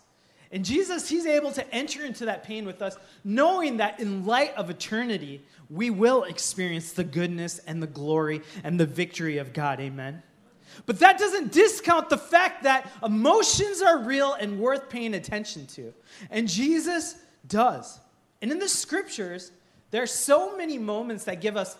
And 0.52 0.64
Jesus, 0.64 1.08
He's 1.08 1.26
able 1.26 1.52
to 1.52 1.74
enter 1.74 2.04
into 2.04 2.26
that 2.26 2.44
pain 2.44 2.64
with 2.64 2.80
us, 2.80 2.96
knowing 3.24 3.78
that 3.78 4.00
in 4.00 4.24
light 4.24 4.54
of 4.56 4.70
eternity, 4.70 5.42
we 5.68 5.90
will 5.90 6.24
experience 6.24 6.92
the 6.92 7.04
goodness 7.04 7.58
and 7.66 7.82
the 7.82 7.86
glory 7.86 8.42
and 8.64 8.78
the 8.78 8.86
victory 8.86 9.38
of 9.38 9.52
God. 9.52 9.80
Amen. 9.80 10.22
But 10.86 11.00
that 11.00 11.18
doesn't 11.18 11.52
discount 11.52 12.08
the 12.08 12.18
fact 12.18 12.62
that 12.62 12.90
emotions 13.04 13.82
are 13.82 13.98
real 13.98 14.34
and 14.34 14.60
worth 14.60 14.88
paying 14.88 15.14
attention 15.14 15.66
to. 15.68 15.92
And 16.30 16.48
Jesus 16.48 17.16
does. 17.46 17.98
And 18.40 18.52
in 18.52 18.58
the 18.58 18.68
scriptures, 18.68 19.50
there 19.90 20.02
are 20.02 20.06
so 20.06 20.56
many 20.56 20.78
moments 20.78 21.24
that 21.24 21.40
give 21.40 21.56
us 21.56 21.76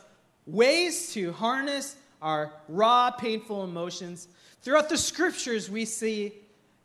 ways 0.46 1.12
to 1.12 1.32
harness 1.32 1.96
our 2.20 2.52
raw, 2.68 3.10
painful 3.10 3.64
emotions. 3.64 4.28
Throughout 4.62 4.88
the 4.88 4.96
scriptures, 4.96 5.70
we 5.70 5.84
see 5.84 6.32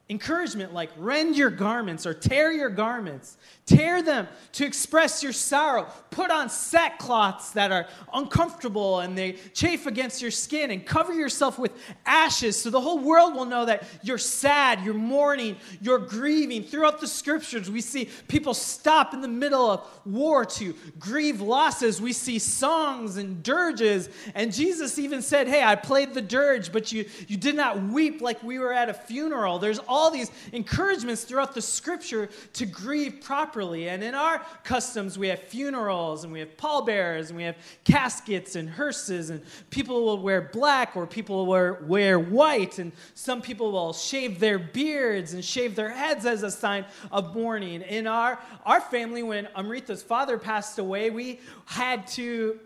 encouragement 0.09 0.73
like 0.73 0.89
rend 0.97 1.37
your 1.37 1.49
garments 1.49 2.05
or 2.05 2.13
tear 2.13 2.51
your 2.51 2.69
garments. 2.69 3.37
Tear 3.65 4.01
them 4.01 4.27
to 4.51 4.65
express 4.65 5.23
your 5.23 5.31
sorrow. 5.31 5.87
Put 6.09 6.29
on 6.29 6.49
sackcloths 6.49 7.53
that 7.53 7.71
are 7.71 7.87
uncomfortable 8.13 8.99
and 8.99 9.17
they 9.17 9.37
chafe 9.53 9.85
against 9.85 10.21
your 10.21 10.31
skin 10.31 10.71
and 10.71 10.85
cover 10.85 11.13
yourself 11.13 11.57
with 11.57 11.71
ashes 12.05 12.61
so 12.61 12.69
the 12.69 12.81
whole 12.81 12.99
world 12.99 13.33
will 13.33 13.45
know 13.45 13.63
that 13.65 13.85
you're 14.03 14.17
sad 14.17 14.83
you're 14.83 14.93
mourning 14.93 15.55
you're 15.81 15.99
grieving. 15.99 16.63
Throughout 16.63 16.99
the 16.99 17.07
scriptures 17.07 17.71
we 17.71 17.79
see 17.79 18.09
people 18.27 18.53
stop 18.53 19.13
in 19.13 19.21
the 19.21 19.29
middle 19.29 19.69
of 19.69 19.87
war 20.05 20.43
to 20.43 20.75
grieve 20.99 21.39
losses. 21.39 22.01
We 22.01 22.11
see 22.11 22.39
songs 22.39 23.15
and 23.15 23.41
dirges. 23.41 24.09
And 24.35 24.51
jesus 24.51 24.99
even 24.99 25.21
said 25.21 25.47
hey 25.47 25.63
i 25.63 25.75
played 25.75 26.13
the 26.13 26.21
dirge 26.21 26.73
but 26.73 26.91
you 26.91 27.05
you 27.29 27.37
did 27.37 27.55
not 27.55 27.81
weep 27.81 28.21
like 28.21 28.43
we 28.43 28.59
were 28.59 28.73
at 28.73 28.89
a 28.89 28.93
funeral. 28.93 29.59
There's 29.59 29.79
all 29.93 30.09
these 30.09 30.31
encouragements 30.51 31.23
throughout 31.23 31.53
the 31.53 31.61
scripture 31.61 32.27
to 32.53 32.65
grieve 32.65 33.21
properly. 33.21 33.89
And 33.89 34.03
in 34.03 34.15
our 34.15 34.41
customs, 34.63 35.19
we 35.19 35.27
have 35.27 35.39
funerals 35.39 36.23
and 36.23 36.33
we 36.33 36.39
have 36.39 36.57
pallbearers 36.57 37.29
and 37.29 37.37
we 37.37 37.43
have 37.43 37.55
caskets 37.83 38.55
and 38.55 38.69
hearses, 38.69 39.29
and 39.29 39.41
people 39.69 40.03
will 40.03 40.17
wear 40.17 40.41
black 40.41 40.97
or 40.97 41.05
people 41.05 41.45
will 41.45 41.77
wear, 41.85 42.19
white, 42.19 42.79
and 42.79 42.91
some 43.13 43.41
people 43.41 43.71
will 43.71 43.93
shave 43.93 44.39
their 44.39 44.57
beards 44.57 45.33
and 45.33 45.45
shave 45.45 45.75
their 45.75 45.91
heads 45.91 46.25
as 46.25 46.41
a 46.41 46.49
sign 46.51 46.85
of 47.11 47.35
mourning. 47.35 47.81
In 47.83 48.07
our, 48.07 48.39
our 48.65 48.81
family, 48.81 49.21
when 49.21 49.47
Amrita's 49.55 50.01
father 50.01 50.37
passed 50.39 50.79
away, 50.79 51.11
we 51.11 51.39
had 51.65 52.07
to 52.07 52.59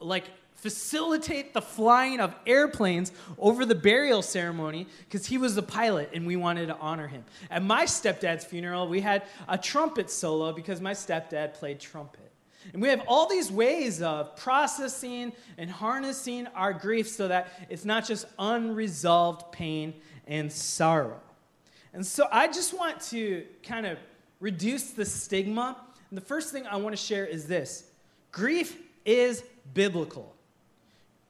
like 0.00 0.26
facilitate 0.58 1.54
the 1.54 1.62
flying 1.62 2.20
of 2.20 2.34
airplanes 2.46 3.12
over 3.38 3.64
the 3.64 3.74
burial 3.74 4.22
ceremony 4.22 4.86
because 5.08 5.24
he 5.26 5.38
was 5.38 5.54
the 5.54 5.62
pilot 5.62 6.10
and 6.12 6.26
we 6.26 6.36
wanted 6.36 6.66
to 6.66 6.76
honor 6.78 7.06
him. 7.06 7.24
At 7.50 7.62
my 7.62 7.84
stepdad's 7.84 8.44
funeral, 8.44 8.88
we 8.88 9.00
had 9.00 9.22
a 9.48 9.56
trumpet 9.56 10.10
solo 10.10 10.52
because 10.52 10.80
my 10.80 10.92
stepdad 10.92 11.54
played 11.54 11.78
trumpet. 11.78 12.30
And 12.72 12.82
we 12.82 12.88
have 12.88 13.02
all 13.06 13.28
these 13.28 13.52
ways 13.52 14.02
of 14.02 14.36
processing 14.36 15.32
and 15.56 15.70
harnessing 15.70 16.48
our 16.48 16.72
grief 16.72 17.08
so 17.08 17.28
that 17.28 17.48
it's 17.70 17.84
not 17.84 18.06
just 18.06 18.26
unresolved 18.38 19.52
pain 19.52 19.94
and 20.26 20.52
sorrow. 20.52 21.20
And 21.94 22.04
so 22.04 22.26
I 22.30 22.48
just 22.48 22.76
want 22.76 23.00
to 23.06 23.44
kind 23.62 23.86
of 23.86 23.96
reduce 24.40 24.90
the 24.90 25.04
stigma. 25.04 25.76
And 26.10 26.16
the 26.16 26.24
first 26.24 26.52
thing 26.52 26.66
I 26.66 26.76
want 26.76 26.96
to 26.96 27.02
share 27.02 27.24
is 27.24 27.46
this 27.46 27.84
grief 28.32 28.76
is 29.04 29.44
biblical. 29.72 30.34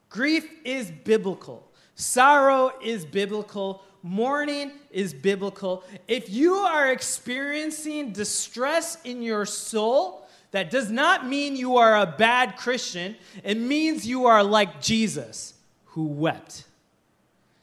Grief 0.09 0.51
is 0.65 0.91
biblical. 0.91 1.69
Sorrow 1.95 2.73
is 2.83 3.05
biblical. 3.05 3.83
Mourning 4.03 4.73
is 4.91 5.13
biblical. 5.13 5.85
If 6.07 6.31
you 6.31 6.55
are 6.55 6.91
experiencing 6.93 8.13
distress 8.13 8.99
in 9.05 9.23
your 9.23 9.45
soul, 9.45 10.27
that 10.53 10.71
does 10.71 10.91
not 10.91 11.27
mean 11.27 11.57
you 11.57 11.77
are 11.77 11.97
a 11.97 12.07
bad 12.07 12.57
Christian. 12.57 13.17
It 13.45 13.57
means 13.57 14.07
you 14.07 14.27
are 14.27 14.43
like 14.43 14.81
Jesus, 14.81 15.55
who 15.87 16.07
wept. 16.07 16.65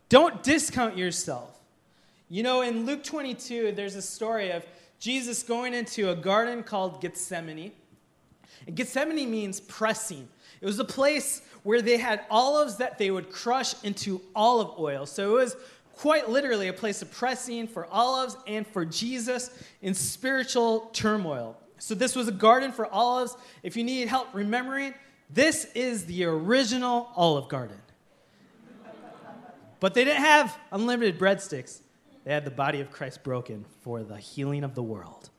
Don't 0.09 0.43
discount 0.43 0.97
yourself. 0.97 1.49
You 2.29 2.43
know, 2.43 2.61
in 2.61 2.85
Luke 2.85 3.03
22, 3.03 3.71
there's 3.71 3.95
a 3.95 4.01
story 4.01 4.51
of 4.51 4.65
Jesus 4.99 5.43
going 5.43 5.73
into 5.73 6.09
a 6.09 6.15
garden 6.15 6.63
called 6.63 7.01
Gethsemane. 7.01 7.71
And 8.67 8.75
Gethsemane 8.75 9.29
means 9.29 9.59
pressing. 9.59 10.27
It 10.62 10.65
was 10.65 10.79
a 10.79 10.85
place 10.85 11.41
where 11.63 11.81
they 11.81 11.97
had 11.97 12.25
olives 12.29 12.77
that 12.77 12.97
they 12.97 13.12
would 13.12 13.31
crush 13.31 13.81
into 13.83 14.21
olive 14.35 14.79
oil. 14.79 15.05
So 15.05 15.38
it 15.38 15.41
was 15.41 15.55
quite 15.93 16.29
literally 16.29 16.67
a 16.67 16.74
place 16.74 17.01
of 17.01 17.12
pressing 17.12 17.67
for 17.67 17.88
olives 17.88 18.38
and 18.47 18.67
for 18.67 18.85
Jesus 18.85 19.50
in 19.81 19.93
spiritual 19.93 20.89
turmoil. 20.93 21.57
So 21.77 21.95
this 21.95 22.15
was 22.15 22.27
a 22.27 22.31
garden 22.31 22.71
for 22.71 22.91
olives. 22.91 23.35
If 23.63 23.75
you 23.75 23.83
need 23.83 24.07
help 24.07 24.27
remembering, 24.33 24.93
this 25.29 25.65
is 25.74 26.05
the 26.05 26.25
original 26.25 27.09
olive 27.15 27.47
garden. 27.50 27.77
But 29.79 29.93
they 29.93 30.03
didn't 30.03 30.24
have 30.24 30.57
unlimited 30.71 31.19
breadsticks. 31.19 31.81
They 32.24 32.33
had 32.33 32.45
the 32.45 32.51
body 32.51 32.81
of 32.81 32.91
Christ 32.91 33.24
broken 33.24 33.65
for 33.81 34.03
the 34.03 34.17
healing 34.17 34.63
of 34.63 34.74
the 34.74 34.83
world. 34.83 35.29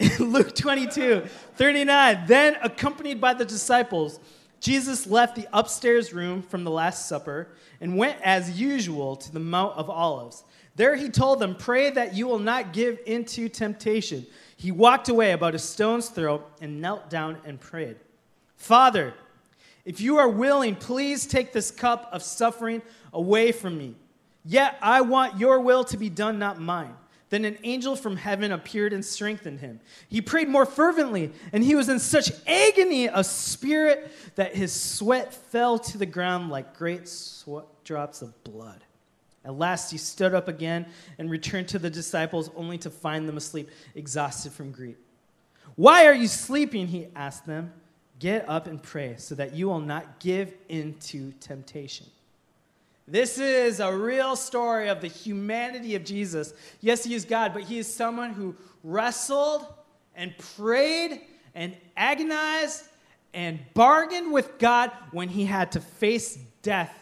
Luke 0.18 0.54
22, 0.54 1.22
39. 1.56 2.24
Then, 2.26 2.56
accompanied 2.62 3.20
by 3.20 3.34
the 3.34 3.44
disciples, 3.44 4.18
Jesus 4.60 5.06
left 5.06 5.36
the 5.36 5.46
upstairs 5.52 6.12
room 6.12 6.42
from 6.42 6.64
the 6.64 6.70
Last 6.70 7.06
Supper 7.06 7.48
and 7.80 7.96
went 7.96 8.18
as 8.22 8.58
usual 8.58 9.16
to 9.16 9.32
the 9.32 9.40
Mount 9.40 9.76
of 9.76 9.90
Olives. 9.90 10.44
There 10.76 10.96
he 10.96 11.10
told 11.10 11.40
them, 11.40 11.54
Pray 11.54 11.90
that 11.90 12.14
you 12.14 12.26
will 12.26 12.38
not 12.38 12.72
give 12.72 12.98
into 13.04 13.48
temptation. 13.48 14.26
He 14.56 14.70
walked 14.72 15.08
away 15.08 15.32
about 15.32 15.54
a 15.54 15.58
stone's 15.58 16.08
throw 16.08 16.44
and 16.62 16.80
knelt 16.80 17.10
down 17.10 17.38
and 17.44 17.60
prayed. 17.60 17.96
Father, 18.56 19.12
if 19.84 20.00
you 20.00 20.18
are 20.18 20.28
willing, 20.28 20.76
please 20.76 21.26
take 21.26 21.52
this 21.52 21.70
cup 21.70 22.08
of 22.12 22.22
suffering 22.22 22.80
away 23.12 23.52
from 23.52 23.76
me. 23.76 23.96
Yet 24.44 24.78
I 24.80 25.02
want 25.02 25.38
your 25.38 25.60
will 25.60 25.84
to 25.84 25.96
be 25.98 26.08
done, 26.08 26.38
not 26.38 26.58
mine. 26.58 26.94
Then 27.30 27.44
an 27.44 27.58
angel 27.62 27.96
from 27.96 28.16
heaven 28.16 28.50
appeared 28.50 28.92
and 28.92 29.04
strengthened 29.04 29.60
him. 29.60 29.80
He 30.08 30.20
prayed 30.20 30.48
more 30.48 30.66
fervently, 30.66 31.32
and 31.52 31.62
he 31.62 31.76
was 31.76 31.88
in 31.88 32.00
such 32.00 32.32
agony 32.46 33.08
of 33.08 33.24
spirit 33.24 34.10
that 34.34 34.54
his 34.54 34.72
sweat 34.72 35.32
fell 35.32 35.78
to 35.78 35.96
the 35.98 36.06
ground 36.06 36.50
like 36.50 36.76
great 36.76 37.08
sweat 37.08 37.66
drops 37.84 38.20
of 38.20 38.42
blood. 38.42 38.84
At 39.44 39.54
last 39.54 39.90
he 39.90 39.96
stood 39.96 40.34
up 40.34 40.48
again 40.48 40.86
and 41.18 41.30
returned 41.30 41.68
to 41.68 41.78
the 41.78 41.88
disciples, 41.88 42.50
only 42.56 42.78
to 42.78 42.90
find 42.90 43.28
them 43.28 43.36
asleep, 43.36 43.70
exhausted 43.94 44.52
from 44.52 44.72
grief. 44.72 44.96
Why 45.76 46.06
are 46.06 46.14
you 46.14 46.28
sleeping? 46.28 46.88
He 46.88 47.06
asked 47.14 47.46
them. 47.46 47.72
Get 48.18 48.46
up 48.48 48.66
and 48.66 48.82
pray 48.82 49.14
so 49.16 49.34
that 49.36 49.54
you 49.54 49.68
will 49.68 49.80
not 49.80 50.18
give 50.20 50.52
in 50.68 50.94
to 50.94 51.32
temptation. 51.40 52.06
This 53.10 53.38
is 53.38 53.80
a 53.80 53.92
real 53.92 54.36
story 54.36 54.88
of 54.88 55.00
the 55.00 55.08
humanity 55.08 55.96
of 55.96 56.04
Jesus. 56.04 56.54
Yes, 56.80 57.02
he 57.02 57.14
is 57.14 57.24
God, 57.24 57.52
but 57.52 57.64
he 57.64 57.78
is 57.78 57.92
someone 57.92 58.32
who 58.32 58.54
wrestled 58.84 59.66
and 60.14 60.32
prayed 60.56 61.20
and 61.56 61.76
agonized 61.96 62.84
and 63.34 63.58
bargained 63.74 64.32
with 64.32 64.58
God 64.58 64.92
when 65.10 65.28
he 65.28 65.44
had 65.44 65.72
to 65.72 65.80
face 65.80 66.38
death 66.62 66.96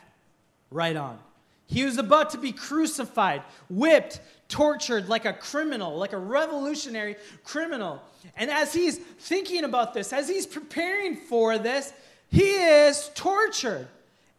right 0.71 0.97
on. 0.97 1.19
He 1.67 1.85
was 1.85 1.99
about 1.99 2.31
to 2.31 2.39
be 2.39 2.53
crucified, 2.53 3.43
whipped, 3.69 4.23
tortured 4.49 5.11
like 5.11 5.27
a 5.27 5.35
criminal, 5.35 5.99
like 5.99 6.15
a 6.15 6.19
revolutionary 6.19 7.17
criminal. 7.45 8.01
And 8.35 8.51
as 8.51 8.73
he's 8.73 8.97
thinking 8.97 9.65
about 9.65 9.93
this, 9.93 10.15
as 10.15 10.27
he's 10.27 10.47
preparing 10.47 11.17
for 11.17 11.59
this, 11.59 11.93
he 12.31 12.53
is 12.53 13.11
tortured. 13.15 13.89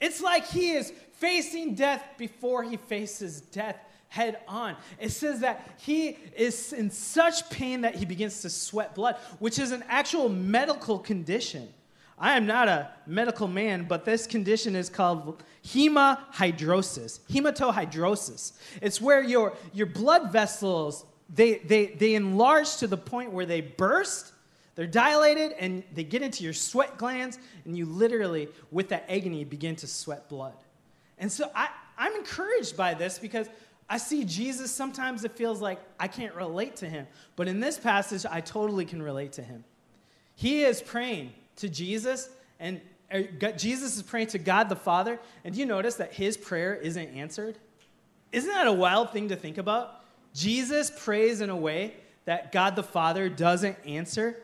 It's 0.02 0.22
like 0.22 0.48
he 0.48 0.72
is 0.72 0.92
facing 1.20 1.76
death 1.76 2.04
before 2.18 2.64
he 2.64 2.78
faces 2.78 3.42
death 3.42 3.78
head 4.08 4.40
on. 4.48 4.76
It 5.00 5.12
says 5.12 5.42
that 5.42 5.76
he 5.78 6.18
is 6.36 6.74
in 6.74 6.90
such 6.90 7.50
pain 7.50 7.82
that 7.82 7.96
he 7.96 8.06
begins 8.06 8.42
to 8.42 8.50
sweat 8.50 8.96
blood, 8.96 9.18
which 9.38 9.60
is 9.60 9.72
an 9.72 9.84
actual 9.88 10.30
medical 10.30 10.98
condition. 10.98 11.70
I 12.18 12.36
am 12.36 12.48
not 12.48 12.68
a 12.68 12.90
medical 13.06 13.48
man, 13.48 13.86
but 13.88 14.04
this 14.04 14.28
condition 14.28 14.76
is 14.76 14.90
called 14.90 15.42
hemihydrosis. 15.64 17.20
Hematohydrosis. 17.30 18.54
It's 18.82 19.00
where 19.00 19.22
your, 19.22 19.54
your 19.74 19.86
blood 19.86 20.32
vessels 20.32 21.06
they, 21.34 21.60
they, 21.60 21.88
they 21.88 22.16
enlarge 22.16 22.78
to 22.78 22.88
the 22.88 22.98
point 22.98 23.32
where 23.32 23.46
they 23.46 23.62
burst, 23.62 24.34
they're 24.76 24.88
dilated, 24.88 25.52
and 25.60 25.84
they 25.94 26.04
get 26.04 26.22
into 26.22 26.44
your 26.44 26.54
sweat 26.54 26.98
glands, 26.98 27.38
and 27.66 27.78
you 27.78 27.86
literally, 27.86 28.50
with 28.72 28.90
that 28.90 29.06
agony, 29.10 29.44
begin 29.44 29.76
to 29.78 29.88
sweat 29.88 30.28
blood. 30.28 30.56
And 31.20 31.32
so 31.32 31.52
I, 31.54 31.70
I'm 31.98 32.16
encouraged 32.16 32.76
by 32.76 32.94
this 32.94 33.20
because 33.20 33.48
I 33.90 33.98
see 33.98 34.24
Jesus, 34.24 34.72
sometimes 34.72 35.24
it 35.24 35.32
feels 35.32 35.62
like 35.62 35.80
I 36.00 36.08
can't 36.08 36.36
relate 36.36 36.78
to 36.78 36.88
him. 36.88 37.08
But 37.36 37.48
in 37.48 37.60
this 37.60 37.78
passage, 37.78 38.26
I 38.30 38.40
totally 38.40 38.86
can 38.86 39.02
relate 39.02 39.34
to 39.34 39.42
him. 39.42 39.64
He 40.36 40.64
is 40.64 40.82
praying 40.82 41.34
to 41.58 41.68
Jesus, 41.68 42.30
and 42.60 42.80
er, 43.14 43.24
Jesus 43.58 43.98
is 43.98 44.04
praying 44.04 44.28
to 44.28 44.40
God 44.40 44.70
the 44.70 44.76
Father. 44.76 45.20
And 45.44 45.54
do 45.54 45.60
you 45.60 45.66
notice 45.66 45.96
that 45.96 46.14
his 46.14 46.38
prayer 46.38 46.76
isn't 46.76 47.10
answered? 47.10 47.58
Isn't 48.32 48.52
that 48.52 48.68
a 48.68 48.72
wild 48.72 49.12
thing 49.12 49.30
to 49.30 49.36
think 49.36 49.58
about? 49.58 50.02
Jesus 50.34 50.92
prays 50.96 51.42
in 51.42 51.50
a 51.50 51.56
way 51.56 51.96
that 52.26 52.52
God 52.52 52.76
the 52.76 52.84
Father 52.84 53.28
doesn't 53.28 53.76
answer. 53.86 54.38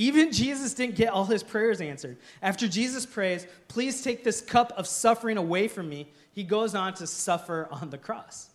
Even 0.00 0.32
Jesus 0.32 0.72
didn't 0.72 0.94
get 0.94 1.10
all 1.10 1.26
his 1.26 1.42
prayers 1.42 1.82
answered. 1.82 2.16
After 2.40 2.66
Jesus 2.66 3.04
prays, 3.04 3.46
Please 3.68 4.02
take 4.02 4.24
this 4.24 4.40
cup 4.40 4.72
of 4.78 4.86
suffering 4.86 5.36
away 5.36 5.68
from 5.68 5.90
me, 5.90 6.08
he 6.32 6.42
goes 6.42 6.74
on 6.74 6.94
to 6.94 7.06
suffer 7.06 7.68
on 7.70 7.90
the 7.90 7.98
cross. 7.98 8.48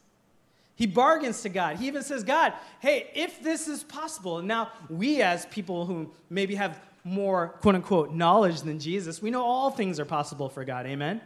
He 0.75 0.87
bargains 0.87 1.43
to 1.43 1.49
God. 1.49 1.77
He 1.77 1.85
even 1.85 2.01
says, 2.01 2.23
God, 2.23 2.53
hey, 2.79 3.11
if 3.13 3.43
this 3.43 3.67
is 3.67 3.83
possible, 3.83 4.41
now 4.41 4.71
we 4.89 5.21
as 5.21 5.45
people 5.45 5.85
who 5.85 6.11
maybe 6.31 6.55
have 6.55 6.81
more 7.03 7.49
quote 7.61 7.75
unquote 7.75 8.11
knowledge 8.11 8.61
than 8.61 8.79
Jesus, 8.79 9.21
we 9.21 9.29
know 9.29 9.43
all 9.43 9.69
things 9.69 9.99
are 9.99 10.05
possible 10.05 10.49
for 10.49 10.65
God. 10.65 10.87
Amen? 10.87 11.21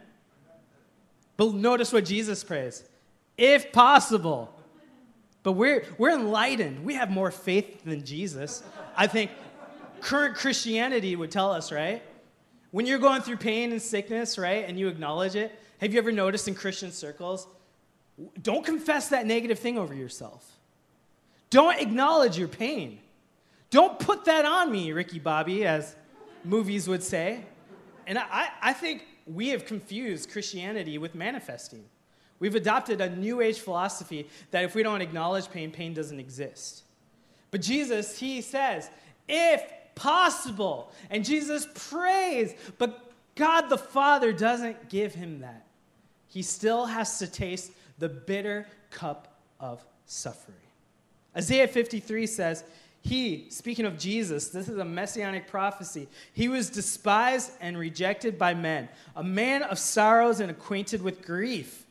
But 1.38 1.54
notice 1.54 1.94
what 1.94 2.04
Jesus 2.04 2.44
prays 2.44 2.84
if 3.38 3.72
possible. 3.72 4.54
But 5.42 5.52
we're, 5.52 5.86
we're 5.96 6.10
enlightened. 6.10 6.84
We 6.84 6.92
have 6.96 7.10
more 7.10 7.30
faith 7.30 7.84
than 7.84 8.04
Jesus. 8.04 8.62
I 8.94 9.06
think 9.06 9.30
current 10.00 10.36
Christianity 10.36 11.16
would 11.16 11.30
tell 11.30 11.50
us, 11.52 11.70
right? 11.72 12.02
When 12.70 12.86
you're 12.86 12.98
going 12.98 13.22
through 13.22 13.38
pain 13.38 13.72
and 13.72 13.82
sickness, 13.82 14.38
right, 14.38 14.64
and 14.68 14.78
you 14.78 14.88
acknowledge 14.88 15.34
it, 15.34 15.58
have 15.78 15.92
you 15.92 15.98
ever 15.98 16.12
noticed 16.12 16.46
in 16.46 16.54
Christian 16.54 16.92
circles? 16.92 17.46
Don't 18.42 18.64
confess 18.64 19.08
that 19.08 19.26
negative 19.26 19.58
thing 19.58 19.78
over 19.78 19.94
yourself. 19.94 20.58
Don't 21.48 21.80
acknowledge 21.80 22.38
your 22.38 22.48
pain. 22.48 23.00
Don't 23.70 23.98
put 23.98 24.24
that 24.26 24.44
on 24.44 24.70
me, 24.70 24.92
Ricky 24.92 25.18
Bobby, 25.18 25.64
as 25.64 25.96
movies 26.44 26.86
would 26.86 27.02
say. 27.02 27.44
And 28.06 28.18
I, 28.18 28.48
I 28.60 28.72
think 28.72 29.06
we 29.26 29.48
have 29.48 29.64
confused 29.64 30.30
Christianity 30.30 30.98
with 30.98 31.14
manifesting. 31.14 31.84
We've 32.40 32.54
adopted 32.54 33.00
a 33.00 33.14
new 33.14 33.40
age 33.40 33.58
philosophy 33.58 34.28
that 34.50 34.64
if 34.64 34.74
we 34.74 34.82
don't 34.82 35.02
acknowledge 35.02 35.50
pain, 35.50 35.70
pain 35.70 35.94
doesn't 35.94 36.18
exist. 36.18 36.82
But 37.50 37.62
Jesus, 37.62 38.18
he 38.18 38.40
says, 38.40 38.90
if 39.28 39.62
possible. 40.00 40.90
And 41.10 41.24
Jesus 41.24 41.68
prays, 41.74 42.54
but 42.78 43.12
God 43.34 43.68
the 43.68 43.76
Father 43.76 44.32
doesn't 44.32 44.88
give 44.88 45.14
him 45.14 45.40
that. 45.40 45.66
He 46.28 46.42
still 46.42 46.86
has 46.86 47.18
to 47.18 47.26
taste 47.26 47.72
the 47.98 48.08
bitter 48.08 48.66
cup 48.90 49.28
of 49.58 49.84
suffering. 50.06 50.56
Isaiah 51.36 51.68
53 51.68 52.26
says, 52.26 52.64
He, 53.02 53.46
speaking 53.50 53.84
of 53.84 53.98
Jesus, 53.98 54.48
this 54.48 54.68
is 54.68 54.78
a 54.78 54.84
messianic 54.84 55.46
prophecy, 55.48 56.08
he 56.32 56.48
was 56.48 56.70
despised 56.70 57.52
and 57.60 57.76
rejected 57.76 58.38
by 58.38 58.54
men, 58.54 58.88
a 59.14 59.22
man 59.22 59.62
of 59.62 59.78
sorrows 59.78 60.40
and 60.40 60.50
acquainted 60.50 61.02
with 61.02 61.22
grief. 61.22 61.84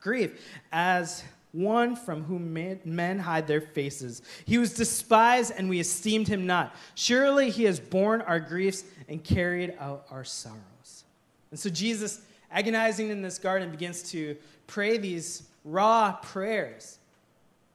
Grief, 0.00 0.40
as 0.70 1.24
one 1.54 1.94
from 1.94 2.24
whom 2.24 2.52
men 2.52 3.18
hide 3.18 3.46
their 3.46 3.60
faces. 3.60 4.22
He 4.44 4.58
was 4.58 4.74
despised, 4.74 5.52
and 5.56 5.68
we 5.68 5.78
esteemed 5.78 6.26
him 6.26 6.46
not. 6.46 6.74
Surely 6.96 7.48
he 7.48 7.64
has 7.64 7.78
borne 7.78 8.20
our 8.22 8.40
griefs 8.40 8.84
and 9.08 9.22
carried 9.22 9.74
out 9.78 10.06
our 10.10 10.24
sorrows. 10.24 11.04
And 11.50 11.58
so 11.58 11.70
Jesus, 11.70 12.20
agonizing 12.50 13.08
in 13.10 13.22
this 13.22 13.38
garden, 13.38 13.70
begins 13.70 14.02
to 14.10 14.36
pray 14.66 14.98
these 14.98 15.44
raw 15.64 16.16
prayers. 16.22 16.98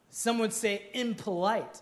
Some 0.10 0.40
would 0.40 0.52
say 0.52 0.84
impolite. 0.94 1.82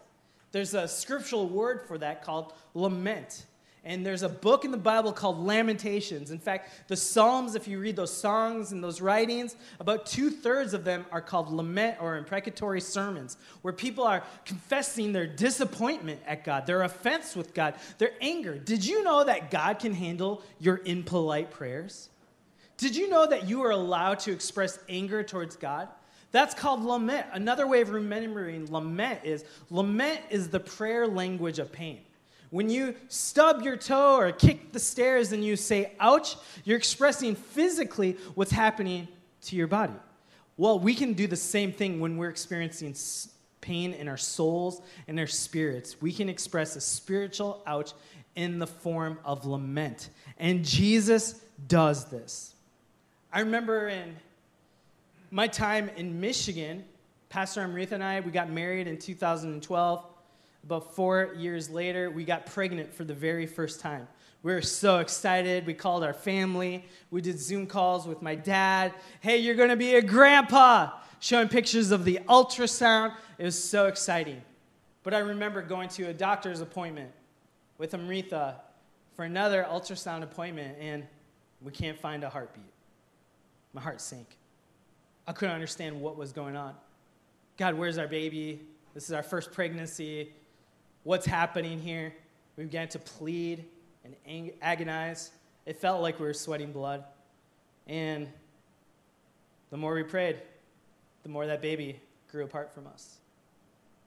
There's 0.51 0.75
a 0.75 0.87
scriptural 0.87 1.49
word 1.49 1.81
for 1.87 1.97
that 1.97 2.23
called 2.23 2.53
lament. 2.75 3.45
And 3.83 4.05
there's 4.05 4.23
a 4.23 4.29
book 4.29 4.65
in 4.65 4.71
the 4.71 4.77
Bible 4.77 5.13
called 5.13 5.39
Lamentations. 5.39 6.31
In 6.31 6.39
fact, 6.39 6.89
the 6.89 6.95
Psalms, 6.97 7.55
if 7.55 7.67
you 7.67 7.79
read 7.79 7.95
those 7.95 8.11
songs 8.11 8.73
and 8.73 8.83
those 8.83 8.99
writings, 8.99 9.55
about 9.79 10.05
two 10.05 10.29
thirds 10.29 10.73
of 10.73 10.83
them 10.83 11.05
are 11.11 11.21
called 11.21 11.49
lament 11.49 11.97
or 12.01 12.17
imprecatory 12.17 12.81
sermons, 12.81 13.37
where 13.61 13.73
people 13.73 14.03
are 14.03 14.23
confessing 14.43 15.13
their 15.13 15.27
disappointment 15.27 16.19
at 16.27 16.43
God, 16.43 16.65
their 16.65 16.81
offense 16.83 17.35
with 17.35 17.53
God, 17.53 17.75
their 17.97 18.11
anger. 18.19 18.57
Did 18.57 18.85
you 18.85 19.03
know 19.03 19.23
that 19.23 19.51
God 19.51 19.79
can 19.79 19.93
handle 19.93 20.41
your 20.59 20.81
impolite 20.83 21.51
prayers? 21.51 22.09
Did 22.77 22.95
you 22.95 23.09
know 23.09 23.25
that 23.25 23.47
you 23.47 23.63
are 23.63 23.71
allowed 23.71 24.19
to 24.19 24.31
express 24.31 24.79
anger 24.89 25.23
towards 25.23 25.55
God? 25.55 25.87
That's 26.31 26.53
called 26.53 26.83
lament. 26.83 27.25
Another 27.31 27.67
way 27.67 27.81
of 27.81 27.89
remembering 27.89 28.71
lament 28.71 29.21
is 29.23 29.45
lament 29.69 30.21
is 30.29 30.49
the 30.49 30.59
prayer 30.59 31.07
language 31.07 31.57
of 31.57 31.71
pain. 31.71 32.01
When 32.49 32.69
you 32.69 32.95
stub 33.09 33.61
your 33.61 33.75
toe 33.75 34.15
or 34.15 34.31
kick 34.31 34.71
the 34.71 34.79
stairs 34.79 35.31
and 35.31 35.43
you 35.43 35.55
say, 35.55 35.91
ouch, 35.99 36.37
you're 36.63 36.77
expressing 36.77 37.35
physically 37.35 38.17
what's 38.35 38.51
happening 38.51 39.07
to 39.43 39.55
your 39.55 39.67
body. 39.67 39.93
Well, 40.55 40.79
we 40.79 40.95
can 40.95 41.13
do 41.13 41.27
the 41.27 41.35
same 41.35 41.71
thing 41.71 41.99
when 41.99 42.17
we're 42.17 42.29
experiencing 42.29 42.95
pain 43.61 43.93
in 43.93 44.07
our 44.07 44.17
souls 44.17 44.81
and 45.07 45.19
our 45.19 45.27
spirits. 45.27 46.01
We 46.01 46.13
can 46.13 46.29
express 46.29 46.75
a 46.75 46.81
spiritual 46.81 47.61
ouch 47.67 47.93
in 48.35 48.59
the 48.59 48.67
form 48.67 49.19
of 49.25 49.45
lament. 49.45 50.09
And 50.37 50.63
Jesus 50.63 51.41
does 51.67 52.05
this. 52.05 52.53
I 53.33 53.41
remember 53.41 53.89
in 53.89 54.15
my 55.31 55.47
time 55.47 55.89
in 55.97 56.19
Michigan, 56.19 56.85
Pastor 57.29 57.61
Amrita 57.61 57.95
and 57.95 58.03
I, 58.03 58.21
we 58.21 58.31
got 58.31 58.49
married 58.49 58.87
in 58.87 58.97
2012. 58.97 60.05
About 60.63 60.95
four 60.95 61.33
years 61.37 61.69
later, 61.69 62.09
we 62.09 62.25
got 62.25 62.45
pregnant 62.45 62.93
for 62.93 63.03
the 63.03 63.13
very 63.13 63.45
first 63.45 63.79
time. 63.79 64.07
We 64.43 64.53
were 64.53 64.61
so 64.61 64.99
excited. 64.99 65.65
We 65.65 65.73
called 65.73 66.03
our 66.03 66.13
family. 66.13 66.85
We 67.09 67.21
did 67.21 67.39
Zoom 67.39 67.67
calls 67.67 68.07
with 68.07 68.21
my 68.21 68.35
dad. 68.35 68.93
Hey, 69.19 69.37
you're 69.37 69.55
going 69.55 69.69
to 69.69 69.75
be 69.75 69.95
a 69.95 70.01
grandpa. 70.01 70.91
Showing 71.19 71.47
pictures 71.47 71.91
of 71.91 72.05
the 72.05 72.19
ultrasound. 72.29 73.13
It 73.37 73.43
was 73.43 73.61
so 73.61 73.87
exciting. 73.87 74.41
But 75.03 75.13
I 75.13 75.19
remember 75.19 75.61
going 75.61 75.89
to 75.89 76.09
a 76.09 76.13
doctor's 76.13 76.61
appointment 76.61 77.11
with 77.77 77.93
Amrita 77.93 78.55
for 79.15 79.25
another 79.25 79.65
ultrasound 79.69 80.21
appointment, 80.21 80.77
and 80.79 81.05
we 81.61 81.71
can't 81.71 81.97
find 81.97 82.23
a 82.23 82.29
heartbeat. 82.29 82.71
My 83.73 83.81
heart 83.81 83.99
sank. 83.99 84.37
I 85.27 85.31
couldn't 85.31 85.55
understand 85.55 85.99
what 85.99 86.17
was 86.17 86.31
going 86.31 86.55
on. 86.55 86.73
God, 87.57 87.73
where's 87.73 87.97
our 87.97 88.07
baby? 88.07 88.61
This 88.93 89.05
is 89.05 89.11
our 89.11 89.23
first 89.23 89.51
pregnancy 89.51 90.33
what's 91.07 91.25
happening 91.25 91.79
here. 91.79 92.13
We 92.57 92.65
began 92.65 92.89
to 92.89 92.99
plead 92.99 93.63
and 94.03 94.51
agonize. 94.61 95.31
It 95.65 95.77
felt 95.77 96.01
like 96.01 96.19
we 96.19 96.25
were 96.25 96.33
sweating 96.33 96.73
blood. 96.73 97.05
And 97.87 98.27
the 99.69 99.77
more 99.77 99.93
we 99.93 100.03
prayed, 100.03 100.41
the 101.23 101.29
more 101.29 101.47
that 101.47 101.61
baby 101.61 102.01
grew 102.29 102.43
apart 102.43 102.73
from 102.73 102.87
us. 102.87 103.19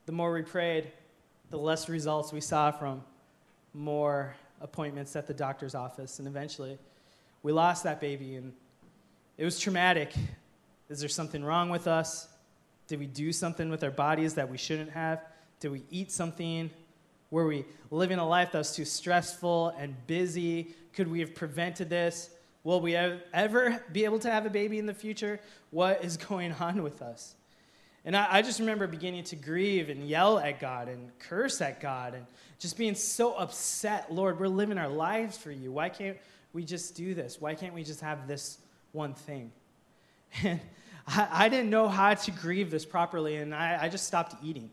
The 0.04 0.12
more 0.12 0.30
we 0.30 0.42
prayed, 0.42 0.92
the 1.48 1.56
less 1.56 1.88
results 1.88 2.34
we 2.34 2.42
saw 2.42 2.70
from 2.70 3.02
more 3.72 4.36
appointments 4.60 5.16
at 5.16 5.26
the 5.26 5.32
doctor's 5.32 5.74
office. 5.74 6.18
And 6.18 6.28
eventually, 6.28 6.76
we 7.42 7.50
lost 7.50 7.84
that 7.84 8.02
baby. 8.02 8.36
And 8.36 8.52
it 9.38 9.46
was 9.46 9.58
traumatic. 9.58 10.12
Is 10.90 11.00
there 11.00 11.08
something 11.08 11.42
wrong 11.42 11.70
with 11.70 11.86
us? 11.86 12.28
Did 12.88 13.00
we 13.00 13.06
do 13.06 13.32
something 13.32 13.70
with 13.70 13.82
our 13.84 13.90
bodies 13.90 14.34
that 14.34 14.50
we 14.50 14.58
shouldn't 14.58 14.90
have? 14.90 15.22
Did 15.60 15.72
we 15.72 15.82
eat 15.90 16.12
something 16.12 16.68
were 17.30 17.46
we 17.46 17.64
living 17.90 18.18
a 18.18 18.26
life 18.26 18.52
that 18.52 18.58
was 18.58 18.74
too 18.74 18.84
stressful 18.84 19.68
and 19.78 19.94
busy? 20.06 20.74
Could 20.94 21.08
we 21.08 21.20
have 21.20 21.34
prevented 21.34 21.88
this? 21.88 22.30
Will 22.64 22.80
we 22.80 22.96
ever 22.96 23.82
be 23.92 24.04
able 24.04 24.18
to 24.20 24.30
have 24.30 24.46
a 24.46 24.50
baby 24.50 24.78
in 24.78 24.86
the 24.86 24.94
future? 24.94 25.40
What 25.70 26.04
is 26.04 26.16
going 26.28 26.52
on 26.52 26.82
with 26.82 27.02
us? 27.02 27.34
And 28.04 28.16
I, 28.16 28.26
I, 28.30 28.42
just 28.42 28.60
remember 28.60 28.86
beginning 28.86 29.24
to 29.24 29.36
grieve 29.36 29.90
and 29.90 30.08
yell 30.08 30.38
at 30.38 30.58
God 30.58 30.88
and 30.88 31.10
curse 31.18 31.60
at 31.60 31.80
God 31.80 32.14
and 32.14 32.24
just 32.58 32.78
being 32.78 32.94
so 32.94 33.34
upset. 33.34 34.12
Lord, 34.12 34.40
we're 34.40 34.48
living 34.48 34.78
our 34.78 34.88
lives 34.88 35.36
for 35.36 35.50
you. 35.50 35.70
Why 35.70 35.90
can't 35.90 36.16
we 36.54 36.64
just 36.64 36.94
do 36.94 37.14
this? 37.14 37.40
Why 37.40 37.54
can't 37.54 37.74
we 37.74 37.84
just 37.84 38.00
have 38.00 38.26
this 38.26 38.58
one 38.92 39.14
thing? 39.14 39.52
And 40.42 40.60
I, 41.06 41.46
I 41.46 41.48
didn't 41.48 41.70
know 41.70 41.88
how 41.88 42.14
to 42.14 42.30
grieve 42.30 42.70
this 42.70 42.84
properly, 42.84 43.36
and 43.36 43.54
I, 43.54 43.78
I 43.82 43.88
just 43.88 44.06
stopped 44.06 44.36
eating. 44.44 44.70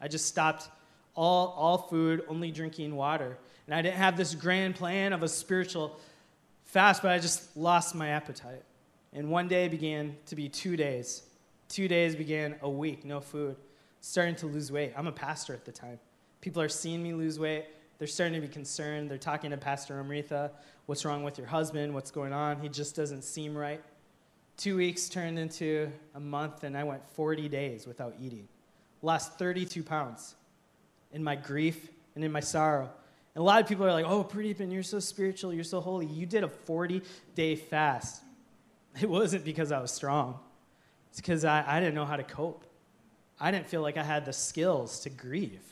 I 0.00 0.06
just 0.06 0.26
stopped 0.26 0.68
all, 1.14 1.54
all 1.56 1.78
food, 1.78 2.24
only 2.28 2.50
drinking 2.50 2.96
water. 2.96 3.38
And 3.66 3.74
I 3.74 3.82
didn't 3.82 3.96
have 3.96 4.16
this 4.16 4.34
grand 4.34 4.74
plan 4.74 5.12
of 5.12 5.22
a 5.22 5.28
spiritual 5.28 5.98
fast, 6.64 7.02
but 7.02 7.10
I 7.10 7.18
just 7.18 7.56
lost 7.56 7.94
my 7.94 8.08
appetite. 8.08 8.62
And 9.12 9.30
one 9.30 9.48
day 9.48 9.68
began 9.68 10.16
to 10.26 10.36
be 10.36 10.48
two 10.48 10.76
days. 10.76 11.22
Two 11.68 11.88
days 11.88 12.16
began 12.16 12.56
a 12.62 12.70
week, 12.70 13.04
no 13.04 13.20
food. 13.20 13.56
Starting 14.00 14.34
to 14.36 14.46
lose 14.46 14.72
weight. 14.72 14.92
I'm 14.96 15.06
a 15.06 15.12
pastor 15.12 15.52
at 15.52 15.64
the 15.64 15.72
time. 15.72 15.98
People 16.40 16.60
are 16.62 16.68
seeing 16.68 17.02
me 17.02 17.12
lose 17.12 17.38
weight. 17.38 17.66
They're 17.98 18.08
starting 18.08 18.34
to 18.34 18.46
be 18.46 18.52
concerned. 18.52 19.10
They're 19.10 19.18
talking 19.18 19.50
to 19.50 19.56
Pastor 19.56 20.00
Amrita. 20.00 20.50
What's 20.86 21.04
wrong 21.04 21.22
with 21.22 21.38
your 21.38 21.46
husband? 21.46 21.94
What's 21.94 22.10
going 22.10 22.32
on? 22.32 22.60
He 22.60 22.68
just 22.68 22.96
doesn't 22.96 23.22
seem 23.22 23.56
right. 23.56 23.80
Two 24.56 24.76
weeks 24.76 25.08
turned 25.08 25.38
into 25.38 25.90
a 26.14 26.20
month, 26.20 26.64
and 26.64 26.76
I 26.76 26.82
went 26.84 27.08
40 27.10 27.48
days 27.48 27.86
without 27.86 28.14
eating. 28.20 28.48
Lost 29.02 29.38
32 29.38 29.82
pounds 29.84 30.34
in 31.12 31.22
my 31.22 31.36
grief 31.36 31.90
and 32.14 32.24
in 32.24 32.32
my 32.32 32.40
sorrow. 32.40 32.90
And 33.34 33.40
a 33.40 33.44
lot 33.44 33.60
of 33.60 33.68
people 33.68 33.86
are 33.86 33.92
like, 33.92 34.06
oh, 34.06 34.24
Pradeepan, 34.24 34.72
you're 34.72 34.82
so 34.82 34.98
spiritual, 34.98 35.54
you're 35.54 35.64
so 35.64 35.80
holy. 35.80 36.06
You 36.06 36.26
did 36.26 36.44
a 36.44 36.48
40 36.48 37.02
day 37.34 37.56
fast. 37.56 38.22
It 39.00 39.08
wasn't 39.08 39.44
because 39.44 39.72
I 39.72 39.80
was 39.80 39.90
strong, 39.90 40.38
it's 41.10 41.20
because 41.20 41.44
I, 41.44 41.64
I 41.66 41.80
didn't 41.80 41.94
know 41.94 42.04
how 42.04 42.16
to 42.16 42.24
cope. 42.24 42.64
I 43.40 43.50
didn't 43.50 43.66
feel 43.66 43.82
like 43.82 43.96
I 43.96 44.04
had 44.04 44.24
the 44.24 44.32
skills 44.32 45.00
to 45.00 45.10
grieve. 45.10 45.62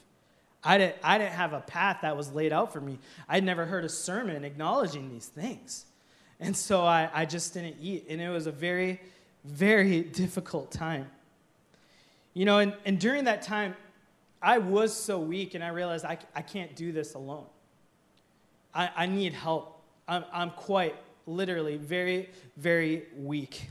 I 0.63 0.77
didn't, 0.77 0.97
I 1.03 1.19
didn't 1.19 1.35
have 1.35 1.53
a 1.53 1.61
path 1.61 1.99
that 2.03 2.17
was 2.17 2.33
laid 2.33 2.53
out 2.53 2.73
for 2.73 2.81
me. 2.81 2.99
I'd 3.29 3.45
never 3.45 3.65
heard 3.65 3.85
a 3.85 3.89
sermon 3.89 4.45
acknowledging 4.45 5.09
these 5.09 5.27
things. 5.27 5.87
And 6.41 6.57
so 6.57 6.83
I, 6.83 7.09
I 7.13 7.25
just 7.27 7.55
didn't 7.55 7.77
eat. 7.81 8.07
And 8.09 8.21
it 8.21 8.29
was 8.29 8.47
a 8.47 8.53
very, 8.53 9.01
very 9.45 10.03
difficult 10.23 10.71
time. 10.71 11.07
You 12.35 12.45
know, 12.45 12.59
and, 12.59 12.75
and 12.85 12.99
during 12.99 13.25
that 13.25 13.43
time, 13.43 13.75
I 14.43 14.59
was 14.59 14.95
so 14.95 15.19
weak, 15.19 15.55
and 15.55 15.63
I 15.63 15.69
realized 15.69 16.05
I, 16.05 16.19
I 16.35 16.43
can't 16.43 16.75
do 16.75 16.93
this 16.93 17.15
alone. 17.15 17.47
I, 18.75 18.91
I 18.97 19.07
need 19.07 19.33
help. 19.33 19.83
I'm, 20.09 20.25
I'm 20.33 20.51
quite 20.51 20.95
literally 21.27 21.77
very, 21.77 22.31
very 22.57 23.05
weak. 23.19 23.69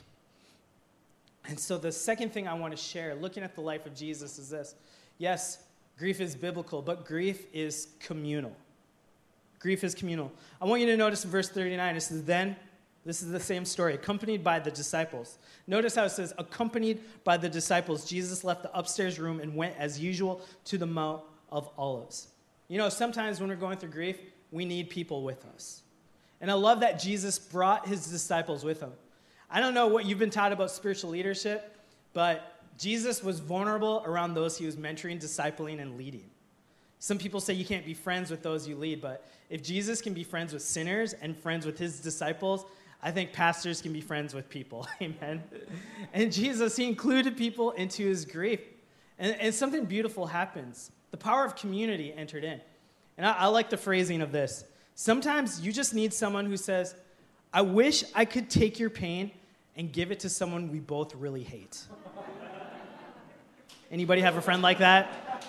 And 1.45 1.59
so, 1.59 1.77
the 1.77 1.91
second 1.91 2.31
thing 2.31 2.47
I 2.47 2.53
want 2.53 2.75
to 2.75 2.81
share, 2.81 3.15
looking 3.15 3.43
at 3.43 3.55
the 3.55 3.61
life 3.61 3.85
of 3.85 3.95
Jesus, 3.95 4.37
is 4.37 4.49
this 4.49 4.75
yes, 5.17 5.59
grief 5.97 6.21
is 6.21 6.35
biblical, 6.35 6.81
but 6.81 7.05
grief 7.05 7.45
is 7.53 7.87
communal. 7.99 8.55
Grief 9.59 9.83
is 9.83 9.93
communal. 9.93 10.31
I 10.61 10.65
want 10.65 10.81
you 10.81 10.87
to 10.87 10.97
notice 10.97 11.25
in 11.25 11.31
verse 11.31 11.49
39, 11.49 11.95
it 11.95 12.01
says, 12.01 12.23
Then, 12.23 12.55
this 13.05 13.21
is 13.21 13.31
the 13.31 13.39
same 13.39 13.65
story, 13.65 13.93
accompanied 13.93 14.43
by 14.43 14.59
the 14.59 14.71
disciples. 14.71 15.37
Notice 15.67 15.95
how 15.95 16.03
it 16.03 16.09
says, 16.09 16.33
accompanied 16.37 17.01
by 17.23 17.37
the 17.37 17.49
disciples, 17.49 18.07
Jesus 18.07 18.43
left 18.43 18.63
the 18.63 18.77
upstairs 18.77 19.19
room 19.19 19.39
and 19.39 19.55
went 19.55 19.75
as 19.77 19.99
usual 19.99 20.41
to 20.65 20.77
the 20.77 20.85
Mount 20.85 21.23
of 21.51 21.69
Olives. 21.77 22.27
You 22.67 22.77
know, 22.77 22.89
sometimes 22.89 23.39
when 23.39 23.49
we're 23.49 23.55
going 23.55 23.77
through 23.77 23.89
grief, 23.89 24.19
we 24.51 24.65
need 24.65 24.89
people 24.89 25.23
with 25.23 25.45
us. 25.55 25.81
And 26.41 26.51
I 26.51 26.53
love 26.53 26.81
that 26.81 26.99
Jesus 26.99 27.39
brought 27.39 27.87
his 27.87 28.05
disciples 28.05 28.63
with 28.63 28.79
him. 28.79 28.91
I 29.49 29.59
don't 29.59 29.73
know 29.73 29.87
what 29.87 30.05
you've 30.05 30.19
been 30.19 30.29
taught 30.29 30.51
about 30.51 30.71
spiritual 30.71 31.09
leadership, 31.09 31.75
but 32.13 32.61
Jesus 32.77 33.23
was 33.23 33.39
vulnerable 33.39 34.03
around 34.05 34.33
those 34.33 34.57
he 34.57 34.65
was 34.65 34.75
mentoring, 34.75 35.21
discipling, 35.21 35.81
and 35.81 35.97
leading. 35.97 36.29
Some 36.99 37.17
people 37.17 37.39
say 37.39 37.53
you 37.53 37.65
can't 37.65 37.85
be 37.85 37.93
friends 37.93 38.29
with 38.29 38.43
those 38.43 38.67
you 38.67 38.75
lead, 38.75 39.01
but 39.01 39.25
if 39.49 39.63
Jesus 39.63 40.01
can 40.01 40.13
be 40.13 40.23
friends 40.23 40.53
with 40.53 40.61
sinners 40.61 41.13
and 41.13 41.35
friends 41.35 41.65
with 41.65 41.79
his 41.79 41.99
disciples, 41.99 42.65
I 43.01 43.11
think 43.11 43.31
pastors 43.31 43.81
can 43.81 43.93
be 43.93 44.01
friends 44.01 44.33
with 44.33 44.49
people. 44.49 44.87
Amen. 45.01 45.43
And 46.13 46.31
Jesus, 46.31 46.75
he 46.75 46.85
included 46.85 47.37
people 47.37 47.71
into 47.71 48.05
his 48.05 48.25
grief. 48.25 48.59
And, 49.17 49.35
and 49.39 49.53
something 49.55 49.85
beautiful 49.85 50.27
happens. 50.27 50.91
The 51.11 51.17
power 51.17 51.45
of 51.45 51.55
community 51.55 52.13
entered 52.13 52.43
in. 52.43 52.59
And 53.17 53.25
I, 53.25 53.33
I 53.33 53.45
like 53.47 53.69
the 53.69 53.77
phrasing 53.77 54.21
of 54.21 54.31
this. 54.31 54.65
Sometimes 54.95 55.61
you 55.61 55.71
just 55.71 55.93
need 55.93 56.13
someone 56.13 56.45
who 56.45 56.57
says, 56.57 56.95
I 57.53 57.61
wish 57.61 58.03
I 58.13 58.25
could 58.25 58.49
take 58.49 58.79
your 58.79 58.89
pain 58.89 59.31
and 59.75 59.91
give 59.91 60.11
it 60.11 60.19
to 60.21 60.29
someone 60.29 60.71
we 60.71 60.79
both 60.79 61.15
really 61.15 61.43
hate. 61.43 61.81
Anybody 63.91 64.21
have 64.21 64.35
a 64.35 64.41
friend 64.41 64.61
like 64.61 64.79
that? 64.79 65.45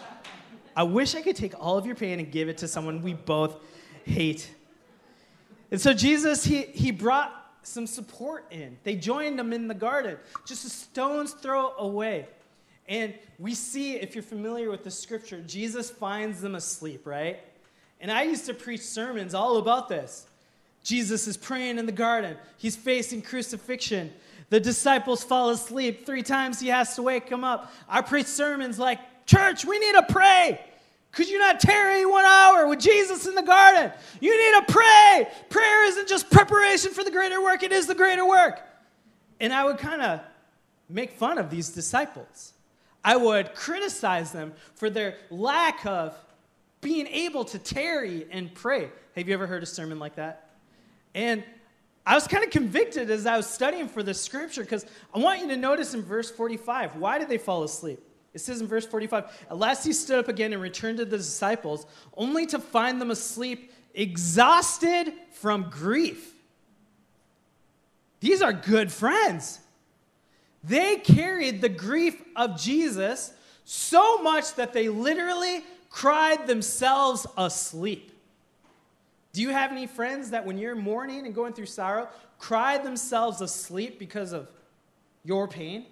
I 0.76 0.84
wish 0.84 1.16
I 1.16 1.22
could 1.22 1.36
take 1.36 1.52
all 1.58 1.76
of 1.76 1.84
your 1.84 1.96
pain 1.96 2.20
and 2.20 2.30
give 2.30 2.48
it 2.48 2.58
to 2.58 2.68
someone 2.68 3.02
we 3.02 3.14
both 3.14 3.56
hate. 4.04 4.48
And 5.70 5.80
so 5.80 5.92
Jesus, 5.92 6.44
he, 6.44 6.62
he 6.62 6.90
brought 6.90 7.39
some 7.62 7.86
support 7.86 8.46
in. 8.50 8.76
They 8.84 8.96
joined 8.96 9.38
him 9.38 9.52
in 9.52 9.68
the 9.68 9.74
garden, 9.74 10.16
just 10.46 10.64
a 10.64 10.70
stone's 10.70 11.32
throw 11.32 11.72
away. 11.76 12.26
And 12.88 13.14
we 13.38 13.54
see, 13.54 13.94
if 13.94 14.14
you're 14.14 14.22
familiar 14.22 14.70
with 14.70 14.82
the 14.82 14.90
scripture, 14.90 15.40
Jesus 15.46 15.90
finds 15.90 16.40
them 16.40 16.54
asleep, 16.56 17.06
right? 17.06 17.38
And 18.00 18.10
I 18.10 18.22
used 18.22 18.46
to 18.46 18.54
preach 18.54 18.80
sermons 18.80 19.34
all 19.34 19.58
about 19.58 19.88
this. 19.88 20.26
Jesus 20.82 21.28
is 21.28 21.36
praying 21.36 21.78
in 21.78 21.86
the 21.86 21.92
garden, 21.92 22.36
he's 22.56 22.76
facing 22.76 23.22
crucifixion. 23.22 24.12
The 24.48 24.58
disciples 24.58 25.22
fall 25.22 25.50
asleep. 25.50 26.04
Three 26.04 26.24
times 26.24 26.58
he 26.58 26.68
has 26.68 26.96
to 26.96 27.02
wake 27.02 27.28
them 27.30 27.44
up. 27.44 27.72
I 27.88 28.00
preach 28.00 28.26
sermons 28.26 28.80
like, 28.80 28.98
Church, 29.24 29.64
we 29.64 29.78
need 29.78 29.92
to 29.92 30.02
pray. 30.08 30.60
Could 31.12 31.28
you 31.28 31.38
not 31.38 31.58
tarry 31.58 32.06
one 32.06 32.24
hour 32.24 32.68
with 32.68 32.78
Jesus 32.78 33.26
in 33.26 33.34
the 33.34 33.42
garden? 33.42 33.92
You 34.20 34.30
need 34.30 34.66
to 34.66 34.72
pray. 34.72 35.28
Prayer 35.48 35.84
isn't 35.86 36.08
just 36.08 36.30
preparation 36.30 36.92
for 36.92 37.02
the 37.02 37.10
greater 37.10 37.42
work, 37.42 37.62
it 37.62 37.72
is 37.72 37.86
the 37.86 37.94
greater 37.94 38.26
work. 38.26 38.60
And 39.40 39.52
I 39.52 39.64
would 39.64 39.78
kind 39.78 40.02
of 40.02 40.20
make 40.88 41.12
fun 41.12 41.38
of 41.38 41.50
these 41.50 41.70
disciples. 41.70 42.52
I 43.04 43.16
would 43.16 43.54
criticize 43.54 44.30
them 44.30 44.52
for 44.74 44.90
their 44.90 45.16
lack 45.30 45.86
of 45.86 46.14
being 46.80 47.06
able 47.06 47.44
to 47.46 47.58
tarry 47.58 48.26
and 48.30 48.52
pray. 48.54 48.90
Have 49.16 49.26
you 49.26 49.34
ever 49.34 49.46
heard 49.46 49.62
a 49.62 49.66
sermon 49.66 49.98
like 49.98 50.16
that? 50.16 50.50
And 51.14 51.42
I 52.06 52.14
was 52.14 52.26
kind 52.26 52.44
of 52.44 52.50
convicted 52.50 53.10
as 53.10 53.26
I 53.26 53.36
was 53.36 53.46
studying 53.46 53.88
for 53.88 54.02
the 54.02 54.14
scripture 54.14 54.62
because 54.62 54.86
I 55.14 55.18
want 55.18 55.40
you 55.40 55.48
to 55.48 55.56
notice 55.56 55.94
in 55.94 56.02
verse 56.02 56.30
45 56.30 56.96
why 56.96 57.18
did 57.18 57.28
they 57.28 57.38
fall 57.38 57.62
asleep? 57.62 58.00
It 58.32 58.40
says 58.40 58.60
in 58.60 58.66
verse 58.66 58.86
45 58.86 59.46
At 59.50 59.58
last 59.58 59.84
he 59.84 59.92
stood 59.92 60.18
up 60.18 60.28
again 60.28 60.52
and 60.52 60.62
returned 60.62 60.98
to 60.98 61.04
the 61.04 61.16
disciples, 61.16 61.86
only 62.16 62.46
to 62.46 62.58
find 62.58 63.00
them 63.00 63.10
asleep, 63.10 63.72
exhausted 63.94 65.12
from 65.32 65.68
grief. 65.70 66.34
These 68.20 68.42
are 68.42 68.52
good 68.52 68.92
friends. 68.92 69.60
They 70.62 70.96
carried 70.96 71.60
the 71.62 71.70
grief 71.70 72.20
of 72.36 72.60
Jesus 72.60 73.32
so 73.64 74.22
much 74.22 74.54
that 74.56 74.72
they 74.72 74.88
literally 74.88 75.64
cried 75.88 76.46
themselves 76.46 77.26
asleep. 77.36 78.12
Do 79.32 79.40
you 79.42 79.50
have 79.50 79.70
any 79.72 79.86
friends 79.86 80.30
that 80.30 80.44
when 80.44 80.58
you're 80.58 80.74
mourning 80.74 81.24
and 81.24 81.34
going 81.34 81.52
through 81.52 81.66
sorrow, 81.66 82.08
cry 82.38 82.78
themselves 82.78 83.40
asleep 83.40 83.98
because 83.98 84.32
of 84.32 84.48
your 85.24 85.48
pain? 85.48 85.86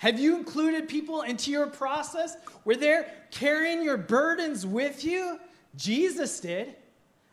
Have 0.00 0.18
you 0.18 0.34
included 0.34 0.88
people 0.88 1.20
into 1.20 1.50
your 1.50 1.66
process 1.66 2.34
where 2.64 2.74
they're 2.74 3.06
carrying 3.30 3.82
your 3.82 3.98
burdens 3.98 4.66
with 4.66 5.04
you? 5.04 5.38
Jesus 5.76 6.40
did. 6.40 6.74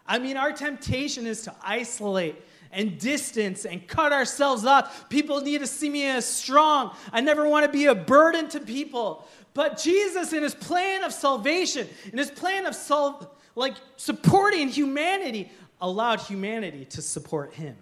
I 0.05 0.19
mean, 0.19 0.35
our 0.35 0.51
temptation 0.51 1.25
is 1.25 1.43
to 1.43 1.55
isolate 1.63 2.35
and 2.73 2.99
distance 2.99 3.63
and 3.63 3.87
cut 3.87 4.11
ourselves 4.11 4.65
off. 4.65 5.07
People 5.07 5.39
need 5.39 5.61
to 5.61 5.67
see 5.67 5.89
me 5.89 6.07
as 6.07 6.25
strong. 6.25 6.93
I 7.13 7.21
never 7.21 7.47
want 7.47 7.65
to 7.65 7.71
be 7.71 7.85
a 7.85 7.95
burden 7.95 8.49
to 8.49 8.59
people. 8.59 9.25
But 9.53 9.81
Jesus, 9.81 10.33
in 10.33 10.43
his 10.43 10.53
plan 10.53 11.05
of 11.05 11.13
salvation, 11.13 11.87
in 12.11 12.17
his 12.17 12.29
plan 12.29 12.65
of 12.65 12.75
sol- 12.75 13.33
like 13.55 13.75
supporting 13.95 14.67
humanity, 14.67 15.49
allowed 15.79 16.19
humanity 16.19 16.83
to 16.83 17.01
support 17.01 17.53
him. 17.53 17.77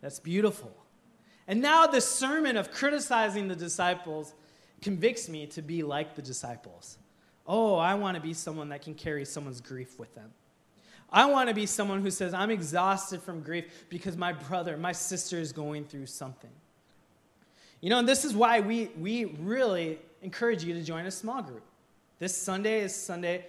That's 0.00 0.18
beautiful. 0.18 0.83
And 1.46 1.60
now 1.60 1.86
the 1.86 2.00
sermon 2.00 2.56
of 2.56 2.70
criticizing 2.70 3.48
the 3.48 3.56
disciples 3.56 4.34
convicts 4.80 5.28
me 5.28 5.46
to 5.48 5.62
be 5.62 5.82
like 5.82 6.14
the 6.14 6.22
disciples. 6.22 6.98
Oh, 7.46 7.76
I 7.76 7.94
want 7.94 8.16
to 8.16 8.22
be 8.22 8.32
someone 8.32 8.70
that 8.70 8.82
can 8.82 8.94
carry 8.94 9.24
someone's 9.24 9.60
grief 9.60 9.98
with 9.98 10.14
them. 10.14 10.32
I 11.10 11.26
want 11.26 11.48
to 11.48 11.54
be 11.54 11.66
someone 11.66 12.00
who 12.00 12.10
says, 12.10 12.34
I'm 12.34 12.50
exhausted 12.50 13.22
from 13.22 13.40
grief 13.40 13.86
because 13.88 14.16
my 14.16 14.32
brother, 14.32 14.76
my 14.76 14.92
sister 14.92 15.38
is 15.38 15.52
going 15.52 15.84
through 15.84 16.06
something. 16.06 16.50
You 17.80 17.90
know, 17.90 17.98
and 17.98 18.08
this 18.08 18.24
is 18.24 18.34
why 18.34 18.60
we, 18.60 18.90
we 18.98 19.26
really 19.26 19.98
encourage 20.22 20.64
you 20.64 20.72
to 20.74 20.82
join 20.82 21.06
a 21.06 21.10
small 21.10 21.42
group. 21.42 21.62
This 22.18 22.36
Sunday 22.36 22.80
is 22.80 22.94
Sunday 22.94 23.44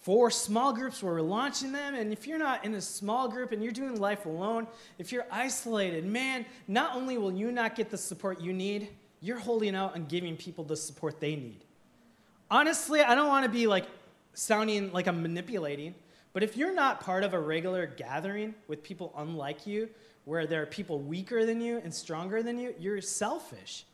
for 0.00 0.30
small 0.30 0.72
groups 0.72 1.02
where 1.02 1.14
we're 1.14 1.20
launching 1.20 1.72
them. 1.72 1.94
And 1.94 2.12
if 2.12 2.26
you're 2.26 2.38
not 2.38 2.64
in 2.64 2.74
a 2.74 2.80
small 2.80 3.28
group 3.28 3.52
and 3.52 3.62
you're 3.62 3.72
doing 3.72 4.00
life 4.00 4.26
alone, 4.26 4.66
if 4.98 5.12
you're 5.12 5.26
isolated, 5.30 6.04
man, 6.04 6.46
not 6.68 6.96
only 6.96 7.18
will 7.18 7.32
you 7.32 7.52
not 7.52 7.76
get 7.76 7.90
the 7.90 7.98
support 7.98 8.40
you 8.40 8.52
need, 8.52 8.88
you're 9.20 9.38
holding 9.38 9.74
out 9.74 9.96
and 9.96 10.08
giving 10.08 10.36
people 10.36 10.64
the 10.64 10.76
support 10.76 11.20
they 11.20 11.36
need. 11.36 11.64
Honestly, 12.50 13.00
I 13.00 13.14
don't 13.14 13.28
want 13.28 13.44
to 13.44 13.50
be 13.50 13.66
like 13.66 13.86
sounding 14.32 14.92
like 14.92 15.06
I'm 15.06 15.22
manipulating, 15.22 15.94
but 16.32 16.42
if 16.42 16.56
you're 16.56 16.74
not 16.74 17.00
part 17.00 17.22
of 17.22 17.34
a 17.34 17.38
regular 17.38 17.86
gathering 17.86 18.54
with 18.68 18.82
people 18.82 19.12
unlike 19.16 19.66
you, 19.66 19.90
where 20.24 20.46
there 20.46 20.62
are 20.62 20.66
people 20.66 21.00
weaker 21.00 21.44
than 21.44 21.60
you 21.60 21.80
and 21.82 21.92
stronger 21.92 22.42
than 22.42 22.58
you, 22.58 22.74
you're 22.78 23.00
selfish 23.00 23.84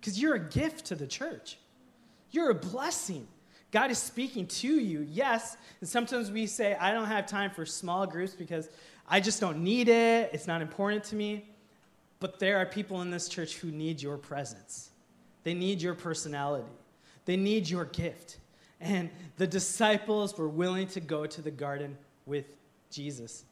because 0.00 0.20
you're 0.20 0.34
a 0.34 0.48
gift 0.48 0.86
to 0.86 0.94
the 0.94 1.06
church. 1.06 1.58
You're 2.30 2.50
a 2.50 2.54
blessing. 2.54 3.26
God 3.70 3.90
is 3.90 3.98
speaking 3.98 4.46
to 4.46 4.68
you, 4.68 5.06
yes. 5.10 5.56
And 5.80 5.88
sometimes 5.88 6.30
we 6.30 6.46
say, 6.46 6.74
I 6.74 6.92
don't 6.92 7.06
have 7.06 7.26
time 7.26 7.50
for 7.50 7.66
small 7.66 8.06
groups 8.06 8.34
because 8.34 8.70
I 9.06 9.20
just 9.20 9.40
don't 9.40 9.62
need 9.62 9.88
it. 9.88 10.30
It's 10.32 10.46
not 10.46 10.62
important 10.62 11.04
to 11.04 11.16
me. 11.16 11.44
But 12.20 12.38
there 12.38 12.58
are 12.58 12.66
people 12.66 13.02
in 13.02 13.10
this 13.10 13.28
church 13.28 13.56
who 13.56 13.70
need 13.70 14.02
your 14.02 14.16
presence, 14.16 14.90
they 15.44 15.54
need 15.54 15.80
your 15.80 15.94
personality, 15.94 16.68
they 17.24 17.36
need 17.36 17.68
your 17.68 17.84
gift. 17.84 18.38
And 18.80 19.10
the 19.36 19.46
disciples 19.46 20.38
were 20.38 20.48
willing 20.48 20.86
to 20.88 21.00
go 21.00 21.26
to 21.26 21.42
the 21.42 21.50
garden 21.50 21.98
with 22.26 22.44
Jesus. 22.90 23.44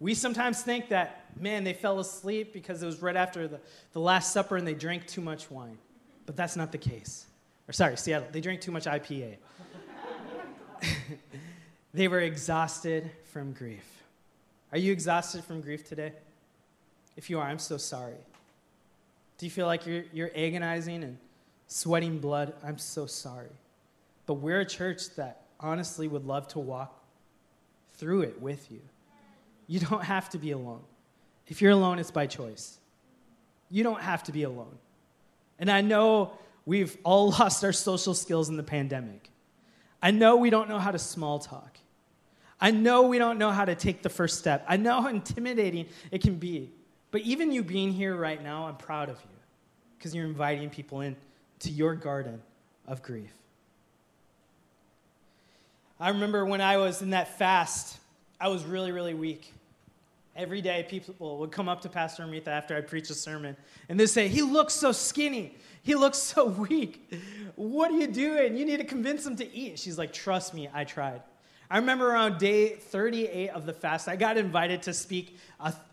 We 0.00 0.14
sometimes 0.14 0.62
think 0.62 0.88
that, 0.88 1.24
man, 1.40 1.62
they 1.62 1.74
fell 1.74 2.00
asleep 2.00 2.52
because 2.52 2.82
it 2.82 2.86
was 2.86 3.00
right 3.00 3.14
after 3.14 3.46
the, 3.46 3.60
the 3.92 4.00
Last 4.00 4.32
Supper 4.32 4.56
and 4.56 4.66
they 4.66 4.74
drank 4.74 5.06
too 5.06 5.20
much 5.20 5.48
wine. 5.48 5.78
But 6.26 6.34
that's 6.34 6.56
not 6.56 6.72
the 6.72 6.78
case. 6.78 7.26
Or, 7.68 7.72
sorry, 7.72 7.96
Seattle, 7.96 8.28
they 8.32 8.40
drank 8.40 8.60
too 8.60 8.72
much 8.72 8.84
IPA. 8.86 9.36
they 11.94 12.08
were 12.08 12.20
exhausted 12.20 13.10
from 13.24 13.52
grief. 13.52 14.02
Are 14.72 14.78
you 14.78 14.92
exhausted 14.92 15.44
from 15.44 15.60
grief 15.60 15.86
today? 15.88 16.12
If 17.16 17.30
you 17.30 17.38
are, 17.38 17.46
I'm 17.46 17.58
so 17.58 17.76
sorry. 17.76 18.16
Do 19.38 19.46
you 19.46 19.50
feel 19.50 19.66
like 19.66 19.86
you're, 19.86 20.04
you're 20.12 20.30
agonizing 20.34 21.04
and 21.04 21.18
sweating 21.66 22.18
blood? 22.18 22.54
I'm 22.64 22.78
so 22.78 23.06
sorry. 23.06 23.50
But 24.26 24.34
we're 24.34 24.60
a 24.60 24.66
church 24.66 25.14
that 25.16 25.42
honestly 25.60 26.08
would 26.08 26.24
love 26.24 26.48
to 26.48 26.58
walk 26.58 27.02
through 27.94 28.22
it 28.22 28.40
with 28.40 28.70
you. 28.70 28.80
You 29.66 29.80
don't 29.80 30.04
have 30.04 30.28
to 30.30 30.38
be 30.38 30.50
alone. 30.50 30.82
If 31.46 31.62
you're 31.62 31.72
alone, 31.72 31.98
it's 31.98 32.10
by 32.10 32.26
choice. 32.26 32.78
You 33.70 33.82
don't 33.82 34.00
have 34.00 34.22
to 34.24 34.32
be 34.32 34.42
alone. 34.42 34.78
And 35.58 35.70
I 35.70 35.80
know 35.80 36.32
we've 36.66 36.96
all 37.04 37.30
lost 37.38 37.64
our 37.64 37.72
social 37.72 38.14
skills 38.14 38.48
in 38.48 38.56
the 38.56 38.62
pandemic. 38.62 39.30
I 40.04 40.10
know 40.10 40.36
we 40.36 40.50
don't 40.50 40.68
know 40.68 40.78
how 40.78 40.90
to 40.90 40.98
small 40.98 41.38
talk. 41.38 41.78
I 42.60 42.70
know 42.70 43.04
we 43.04 43.18
don't 43.18 43.38
know 43.38 43.50
how 43.50 43.64
to 43.64 43.74
take 43.74 44.02
the 44.02 44.10
first 44.10 44.38
step. 44.38 44.62
I 44.68 44.76
know 44.76 45.00
how 45.00 45.08
intimidating 45.08 45.86
it 46.10 46.20
can 46.20 46.36
be. 46.36 46.70
But 47.10 47.22
even 47.22 47.50
you 47.50 47.62
being 47.62 47.90
here 47.90 48.14
right 48.14 48.42
now, 48.42 48.66
I'm 48.66 48.76
proud 48.76 49.08
of 49.08 49.16
you 49.16 49.36
because 49.96 50.14
you're 50.14 50.26
inviting 50.26 50.68
people 50.68 51.00
in 51.00 51.16
to 51.60 51.70
your 51.70 51.94
garden 51.94 52.42
of 52.86 53.02
grief. 53.02 53.32
I 55.98 56.10
remember 56.10 56.44
when 56.44 56.60
I 56.60 56.76
was 56.76 57.00
in 57.00 57.10
that 57.10 57.38
fast, 57.38 57.96
I 58.38 58.48
was 58.48 58.62
really, 58.64 58.92
really 58.92 59.14
weak. 59.14 59.54
Every 60.36 60.60
day, 60.60 60.84
people 60.86 61.38
would 61.38 61.50
come 61.50 61.68
up 61.68 61.80
to 61.82 61.88
Pastor 61.88 62.24
Amrita 62.24 62.50
after 62.50 62.76
I 62.76 62.82
preach 62.82 63.08
a 63.08 63.14
sermon, 63.14 63.56
and 63.88 63.98
they'd 63.98 64.08
say, 64.08 64.28
He 64.28 64.42
looks 64.42 64.74
so 64.74 64.92
skinny. 64.92 65.56
He 65.84 65.94
looks 65.94 66.18
so 66.18 66.46
weak. 66.68 67.12
What 67.54 67.92
are 67.92 67.98
you 67.98 68.08
doing? 68.08 68.56
You 68.56 68.64
need 68.64 68.78
to 68.78 68.84
convince 68.84 69.24
him 69.24 69.36
to 69.36 69.54
eat. 69.54 69.78
She's 69.78 69.96
like, 69.96 70.12
Trust 70.12 70.52
me, 70.54 70.68
I 70.74 70.82
tried. 70.82 71.22
I 71.70 71.78
remember 71.78 72.10
around 72.10 72.38
day 72.38 72.70
38 72.70 73.50
of 73.50 73.64
the 73.66 73.72
fast, 73.72 74.08
I 74.08 74.16
got 74.16 74.36
invited 74.36 74.82
to 74.82 74.92
speak 74.92 75.38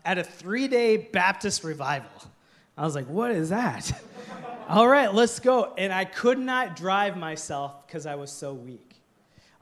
at 0.04 0.18
a 0.18 0.24
three 0.24 0.66
day 0.66 0.96
Baptist 0.96 1.62
revival. 1.62 2.10
I 2.76 2.84
was 2.84 2.94
like, 2.94 3.06
What 3.06 3.30
is 3.30 3.50
that? 3.50 3.92
All 4.68 4.88
right, 4.88 5.12
let's 5.12 5.38
go. 5.38 5.74
And 5.76 5.92
I 5.92 6.06
could 6.06 6.38
not 6.38 6.74
drive 6.74 7.16
myself 7.16 7.86
because 7.86 8.06
I 8.06 8.14
was 8.14 8.32
so 8.32 8.54
weak. 8.54 8.94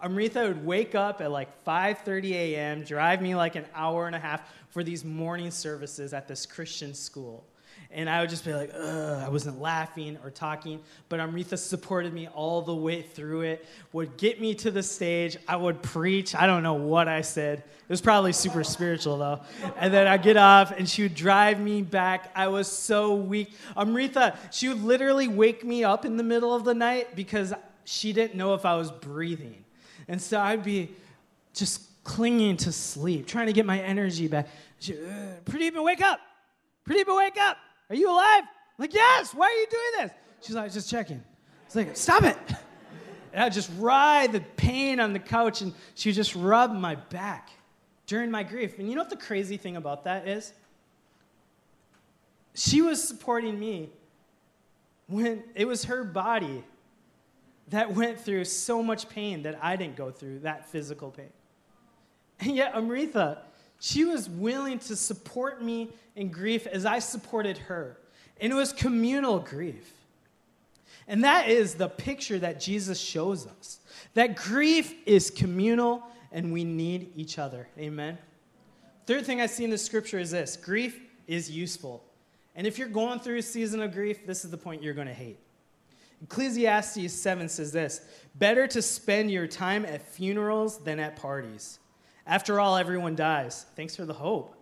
Amrita 0.02 0.40
would 0.40 0.64
wake 0.64 0.94
up 0.94 1.20
at 1.20 1.30
like 1.30 1.64
5:30 1.64 2.32
a.m., 2.32 2.84
drive 2.84 3.20
me 3.20 3.34
like 3.34 3.56
an 3.56 3.66
hour 3.74 4.06
and 4.06 4.14
a 4.14 4.20
half 4.20 4.42
for 4.70 4.84
these 4.84 5.04
morning 5.04 5.50
services 5.50 6.14
at 6.14 6.28
this 6.28 6.46
Christian 6.46 6.94
school. 6.94 7.44
And 7.92 8.08
I 8.08 8.20
would 8.20 8.30
just 8.30 8.44
be 8.44 8.54
like, 8.54 8.72
I 8.72 9.28
wasn't 9.28 9.60
laughing 9.60 10.16
or 10.22 10.30
talking, 10.30 10.80
but 11.08 11.18
Amrita 11.18 11.56
supported 11.56 12.12
me 12.12 12.28
all 12.28 12.62
the 12.62 12.74
way 12.74 13.02
through 13.02 13.40
it, 13.40 13.66
would 13.92 14.16
get 14.16 14.40
me 14.40 14.54
to 14.54 14.70
the 14.70 14.82
stage. 14.82 15.36
I 15.48 15.56
would 15.56 15.82
preach. 15.82 16.36
I 16.36 16.46
don't 16.46 16.62
know 16.62 16.74
what 16.74 17.08
I 17.08 17.22
said. 17.22 17.58
It 17.58 17.88
was 17.88 18.00
probably 18.00 18.32
super 18.32 18.62
spiritual, 18.62 19.18
though. 19.18 19.40
And 19.76 19.92
then 19.92 20.06
I'd 20.06 20.22
get 20.22 20.36
off, 20.36 20.70
and 20.70 20.88
she 20.88 21.02
would 21.02 21.16
drive 21.16 21.58
me 21.58 21.82
back. 21.82 22.30
I 22.36 22.46
was 22.46 22.70
so 22.70 23.16
weak. 23.16 23.50
Amrita, 23.76 24.36
she 24.52 24.68
would 24.68 24.84
literally 24.84 25.26
wake 25.26 25.64
me 25.64 25.82
up 25.82 26.04
in 26.04 26.16
the 26.16 26.22
middle 26.22 26.54
of 26.54 26.64
the 26.64 26.74
night 26.74 27.16
because 27.16 27.52
she 27.84 28.12
didn't 28.12 28.36
know 28.36 28.54
if 28.54 28.64
I 28.64 28.76
was 28.76 28.92
breathing. 28.92 29.64
And 30.06 30.22
so 30.22 30.38
I'd 30.38 30.62
be 30.62 30.90
just 31.54 31.82
clinging 32.04 32.56
to 32.58 32.70
sleep, 32.70 33.26
trying 33.26 33.46
to 33.46 33.52
get 33.52 33.66
my 33.66 33.80
energy 33.80 34.28
back. 34.28 34.48
She, 34.78 34.92
Pradeepa, 34.92 35.82
wake 35.82 36.02
up. 36.02 36.20
Pradeepa, 36.88 37.16
wake 37.16 37.38
up. 37.40 37.56
Are 37.88 37.96
you 37.96 38.10
alive? 38.10 38.42
I'm 38.44 38.48
like, 38.78 38.94
yes. 38.94 39.34
Why 39.34 39.46
are 39.46 39.50
you 39.50 39.66
doing 39.70 40.06
this? 40.06 40.16
She's 40.40 40.56
like, 40.56 40.72
just 40.72 40.90
checking. 40.90 41.22
It's 41.66 41.76
like, 41.76 41.96
stop 41.96 42.22
it. 42.24 42.38
And 43.32 43.44
I'd 43.44 43.52
just 43.52 43.70
ride 43.78 44.32
the 44.32 44.40
pain 44.40 44.98
on 44.98 45.12
the 45.12 45.20
couch, 45.20 45.60
and 45.60 45.72
she 45.94 46.10
just 46.10 46.34
rub 46.34 46.74
my 46.74 46.96
back 46.96 47.50
during 48.06 48.28
my 48.28 48.42
grief. 48.42 48.78
And 48.78 48.88
you 48.88 48.96
know 48.96 49.02
what 49.02 49.10
the 49.10 49.16
crazy 49.16 49.56
thing 49.56 49.76
about 49.76 50.02
that 50.02 50.26
is? 50.26 50.52
She 52.54 52.82
was 52.82 53.02
supporting 53.06 53.58
me 53.58 53.90
when 55.06 55.44
it 55.54 55.64
was 55.64 55.84
her 55.84 56.02
body 56.02 56.64
that 57.68 57.94
went 57.94 58.20
through 58.20 58.44
so 58.46 58.82
much 58.82 59.08
pain 59.08 59.42
that 59.42 59.58
I 59.62 59.76
didn't 59.76 59.96
go 59.96 60.10
through, 60.10 60.40
that 60.40 60.68
physical 60.68 61.10
pain. 61.10 61.30
And 62.40 62.56
yet, 62.56 62.74
Amrita, 62.74 63.42
she 63.80 64.04
was 64.04 64.28
willing 64.28 64.78
to 64.80 64.94
support 64.94 65.62
me 65.62 65.88
in 66.14 66.28
grief 66.28 66.66
as 66.66 66.86
I 66.86 67.00
supported 67.00 67.58
her. 67.58 67.96
And 68.40 68.52
it 68.52 68.56
was 68.56 68.72
communal 68.72 69.40
grief. 69.40 69.92
And 71.08 71.24
that 71.24 71.48
is 71.48 71.74
the 71.74 71.88
picture 71.88 72.38
that 72.38 72.60
Jesus 72.60 73.00
shows 73.00 73.46
us 73.46 73.78
that 74.14 74.36
grief 74.36 74.94
is 75.06 75.30
communal 75.30 76.02
and 76.30 76.52
we 76.52 76.62
need 76.62 77.12
each 77.16 77.38
other. 77.38 77.68
Amen. 77.78 78.18
Third 79.06 79.26
thing 79.26 79.40
I 79.40 79.46
see 79.46 79.64
in 79.64 79.70
the 79.70 79.78
scripture 79.78 80.18
is 80.18 80.30
this 80.30 80.56
grief 80.56 81.00
is 81.26 81.50
useful. 81.50 82.04
And 82.54 82.66
if 82.66 82.78
you're 82.78 82.88
going 82.88 83.18
through 83.20 83.38
a 83.38 83.42
season 83.42 83.82
of 83.82 83.92
grief, 83.92 84.26
this 84.26 84.44
is 84.44 84.50
the 84.50 84.56
point 84.56 84.82
you're 84.82 84.94
going 84.94 85.08
to 85.08 85.14
hate. 85.14 85.38
Ecclesiastes 86.22 87.12
7 87.12 87.48
says 87.48 87.72
this 87.72 88.02
Better 88.36 88.66
to 88.68 88.82
spend 88.82 89.30
your 89.30 89.46
time 89.46 89.84
at 89.84 90.02
funerals 90.02 90.78
than 90.78 91.00
at 91.00 91.16
parties. 91.16 91.79
After 92.30 92.60
all, 92.60 92.76
everyone 92.76 93.16
dies. 93.16 93.66
Thanks 93.74 93.96
for 93.96 94.04
the 94.04 94.14
hope. 94.14 94.54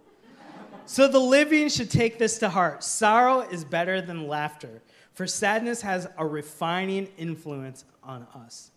so 0.86 1.06
the 1.06 1.18
living 1.18 1.68
should 1.68 1.90
take 1.90 2.18
this 2.18 2.38
to 2.38 2.48
heart 2.48 2.82
sorrow 2.82 3.40
is 3.40 3.62
better 3.62 4.00
than 4.00 4.26
laughter, 4.26 4.80
for 5.12 5.26
sadness 5.26 5.82
has 5.82 6.08
a 6.16 6.26
refining 6.26 7.08
influence 7.18 7.84
on 8.02 8.26
us. 8.34 8.70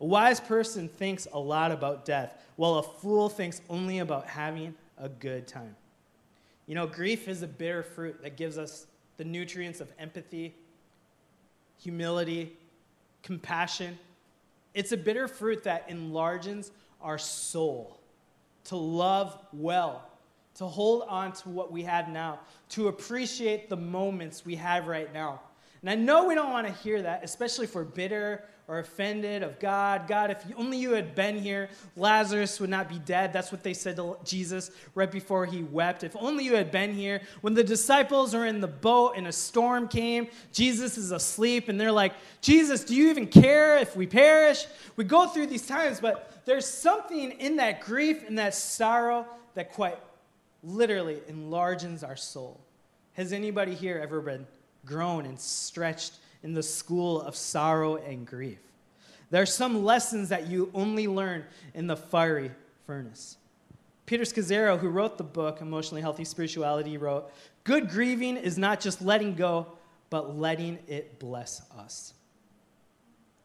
A 0.00 0.04
wise 0.04 0.40
person 0.40 0.88
thinks 0.88 1.28
a 1.32 1.38
lot 1.38 1.70
about 1.70 2.04
death, 2.04 2.36
while 2.56 2.78
a 2.78 2.82
fool 2.82 3.28
thinks 3.28 3.60
only 3.70 4.00
about 4.00 4.26
having 4.26 4.74
a 4.98 5.08
good 5.08 5.46
time. 5.46 5.76
You 6.66 6.74
know, 6.74 6.88
grief 6.88 7.28
is 7.28 7.42
a 7.42 7.46
bitter 7.46 7.84
fruit 7.84 8.20
that 8.22 8.36
gives 8.36 8.58
us 8.58 8.88
the 9.18 9.24
nutrients 9.24 9.80
of 9.80 9.88
empathy, 10.00 10.56
humility, 11.78 12.56
compassion. 13.22 13.96
It's 14.74 14.90
a 14.90 14.96
bitter 14.96 15.28
fruit 15.28 15.62
that 15.62 15.84
enlarges 15.88 16.72
our 17.00 17.18
soul 17.18 18.00
to 18.64 18.76
love 18.76 19.38
well, 19.52 20.08
to 20.54 20.66
hold 20.66 21.04
on 21.08 21.32
to 21.32 21.48
what 21.48 21.72
we 21.72 21.82
have 21.82 22.08
now, 22.08 22.40
to 22.70 22.88
appreciate 22.88 23.68
the 23.68 23.76
moments 23.76 24.44
we 24.44 24.56
have 24.56 24.86
right 24.86 25.12
now. 25.12 25.40
And 25.80 25.90
I 25.90 25.94
know 25.94 26.26
we 26.26 26.34
don't 26.34 26.50
want 26.50 26.66
to 26.66 26.72
hear 26.72 27.02
that, 27.02 27.24
especially 27.24 27.64
if 27.64 27.74
we're 27.74 27.84
bitter 27.84 28.44
or 28.68 28.78
offended 28.78 29.42
of 29.42 29.58
God. 29.58 30.06
God, 30.06 30.30
if 30.30 30.44
only 30.56 30.78
you 30.78 30.92
had 30.92 31.14
been 31.14 31.38
here, 31.38 31.68
Lazarus 31.96 32.60
would 32.60 32.70
not 32.70 32.88
be 32.88 32.98
dead. 33.00 33.32
That's 33.32 33.50
what 33.50 33.62
they 33.62 33.74
said 33.74 33.96
to 33.96 34.16
Jesus 34.24 34.70
right 34.94 35.10
before 35.10 35.46
he 35.46 35.62
wept. 35.62 36.04
If 36.04 36.16
only 36.16 36.44
you 36.44 36.54
had 36.54 36.70
been 36.70 36.94
here. 36.94 37.20
When 37.40 37.54
the 37.54 37.64
disciples 37.64 38.34
are 38.34 38.46
in 38.46 38.60
the 38.60 38.68
boat 38.68 39.14
and 39.16 39.26
a 39.26 39.32
storm 39.32 39.88
came, 39.88 40.28
Jesus 40.52 40.96
is 40.96 41.10
asleep, 41.10 41.68
and 41.68 41.80
they're 41.80 41.92
like, 41.92 42.14
Jesus, 42.40 42.84
do 42.84 42.94
you 42.94 43.10
even 43.10 43.26
care 43.26 43.78
if 43.78 43.96
we 43.96 44.06
perish? 44.06 44.64
We 44.96 45.04
go 45.04 45.26
through 45.26 45.48
these 45.48 45.66
times, 45.66 46.00
but 46.00 46.42
there's 46.44 46.66
something 46.66 47.32
in 47.32 47.56
that 47.56 47.80
grief 47.80 48.26
and 48.26 48.38
that 48.38 48.54
sorrow 48.54 49.26
that 49.54 49.72
quite 49.72 49.98
literally 50.62 51.20
enlarges 51.28 52.04
our 52.04 52.16
soul. 52.16 52.60
Has 53.14 53.32
anybody 53.32 53.74
here 53.74 53.98
ever 54.02 54.20
been 54.20 54.46
grown 54.86 55.26
and 55.26 55.38
stretched 55.38 56.14
in 56.42 56.52
the 56.52 56.62
school 56.62 57.20
of 57.22 57.36
sorrow 57.36 57.96
and 57.96 58.26
grief. 58.26 58.58
There 59.30 59.40
are 59.40 59.46
some 59.46 59.84
lessons 59.84 60.28
that 60.28 60.48
you 60.48 60.70
only 60.74 61.08
learn 61.08 61.44
in 61.74 61.86
the 61.86 61.96
fiery 61.96 62.50
furnace. 62.86 63.38
Peter 64.04 64.24
Scazzero, 64.24 64.78
who 64.78 64.88
wrote 64.88 65.16
the 65.16 65.24
book 65.24 65.60
Emotionally 65.60 66.02
Healthy 66.02 66.24
Spirituality, 66.24 66.98
wrote 66.98 67.30
Good 67.64 67.88
grieving 67.88 68.36
is 68.36 68.58
not 68.58 68.80
just 68.80 69.00
letting 69.00 69.34
go, 69.34 69.68
but 70.10 70.36
letting 70.38 70.78
it 70.88 71.18
bless 71.18 71.62
us. 71.78 72.12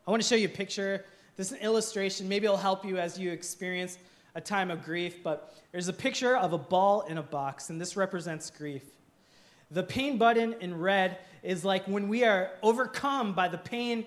I 0.06 0.12
want 0.12 0.22
to 0.22 0.28
show 0.28 0.36
you 0.36 0.48
a 0.48 0.50
picture. 0.50 1.06
This 1.38 1.52
is 1.52 1.54
an 1.54 1.64
illustration. 1.64 2.28
Maybe 2.28 2.46
it'll 2.46 2.58
help 2.58 2.84
you 2.84 2.98
as 2.98 3.18
you 3.18 3.32
experience 3.32 3.98
a 4.36 4.42
time 4.42 4.72
of 4.72 4.84
grief, 4.84 5.24
but 5.24 5.56
there's 5.72 5.88
a 5.88 5.94
picture 5.94 6.36
of 6.36 6.54
a 6.54 6.58
ball 6.58 7.02
in 7.02 7.18
a 7.18 7.24
box, 7.24 7.70
and 7.70 7.80
this 7.80 7.96
represents 7.96 8.50
grief. 8.50 8.84
The 9.72 9.84
pain 9.84 10.18
button 10.18 10.56
in 10.62 10.80
red 10.80 11.18
is 11.44 11.66
like 11.66 11.86
when 11.88 12.08
we 12.08 12.24
are 12.24 12.52
overcome 12.64 13.34
by 13.34 13.48
the 13.48 13.58
pain 13.58 14.06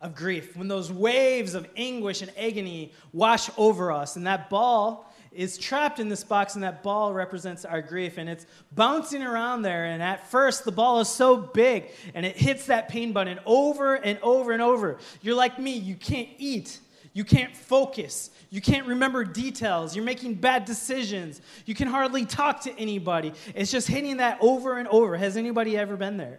of 0.00 0.14
grief, 0.14 0.56
when 0.56 0.68
those 0.68 0.92
waves 0.92 1.54
of 1.54 1.68
anguish 1.76 2.22
and 2.22 2.30
agony 2.38 2.92
wash 3.12 3.50
over 3.56 3.90
us, 3.92 4.16
and 4.16 4.26
that 4.26 4.48
ball 4.48 5.12
is 5.32 5.58
trapped 5.58 6.00
in 6.00 6.08
this 6.08 6.24
box, 6.24 6.54
and 6.54 6.64
that 6.64 6.82
ball 6.82 7.12
represents 7.12 7.64
our 7.64 7.82
grief, 7.82 8.16
and 8.16 8.28
it's 8.28 8.46
bouncing 8.74 9.22
around 9.22 9.62
there. 9.62 9.84
And 9.86 10.02
at 10.02 10.28
first, 10.30 10.64
the 10.64 10.72
ball 10.72 11.00
is 11.00 11.08
so 11.08 11.36
big, 11.36 11.90
and 12.14 12.24
it 12.24 12.36
hits 12.36 12.66
that 12.66 12.88
pain 12.88 13.12
button 13.12 13.38
over 13.44 13.94
and 13.94 14.18
over 14.22 14.52
and 14.52 14.62
over. 14.62 14.98
You're 15.20 15.34
like 15.34 15.58
me, 15.58 15.72
you 15.72 15.96
can't 15.96 16.28
eat, 16.38 16.80
you 17.18 17.24
can't 17.24 17.56
focus, 17.56 18.30
you 18.48 18.60
can't 18.60 18.86
remember 18.86 19.24
details. 19.24 19.96
You're 19.96 20.04
making 20.04 20.34
bad 20.34 20.64
decisions. 20.64 21.40
You 21.66 21.74
can 21.74 21.88
hardly 21.88 22.24
talk 22.24 22.60
to 22.60 22.78
anybody. 22.78 23.32
It's 23.56 23.72
just 23.72 23.88
hitting 23.88 24.18
that 24.18 24.38
over 24.40 24.78
and 24.78 24.86
over. 24.86 25.16
Has 25.16 25.36
anybody 25.36 25.76
ever 25.76 25.96
been 25.96 26.16
there? 26.16 26.38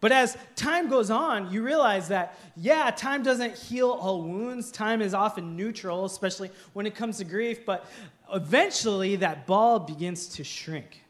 But 0.00 0.12
as 0.12 0.36
time 0.54 0.90
goes 0.90 1.10
on, 1.10 1.50
you 1.50 1.62
realize 1.62 2.08
that, 2.08 2.38
yeah, 2.56 2.90
time 2.90 3.22
doesn't 3.22 3.56
heal 3.56 3.88
all 3.88 4.20
wounds. 4.20 4.70
Time 4.70 5.00
is 5.00 5.14
often 5.14 5.56
neutral, 5.56 6.04
especially 6.04 6.50
when 6.74 6.84
it 6.84 6.94
comes 6.94 7.16
to 7.16 7.24
grief. 7.24 7.64
But 7.64 7.86
eventually, 8.34 9.16
that 9.16 9.46
ball 9.46 9.78
begins 9.78 10.28
to 10.36 10.44
shrink. 10.44 11.01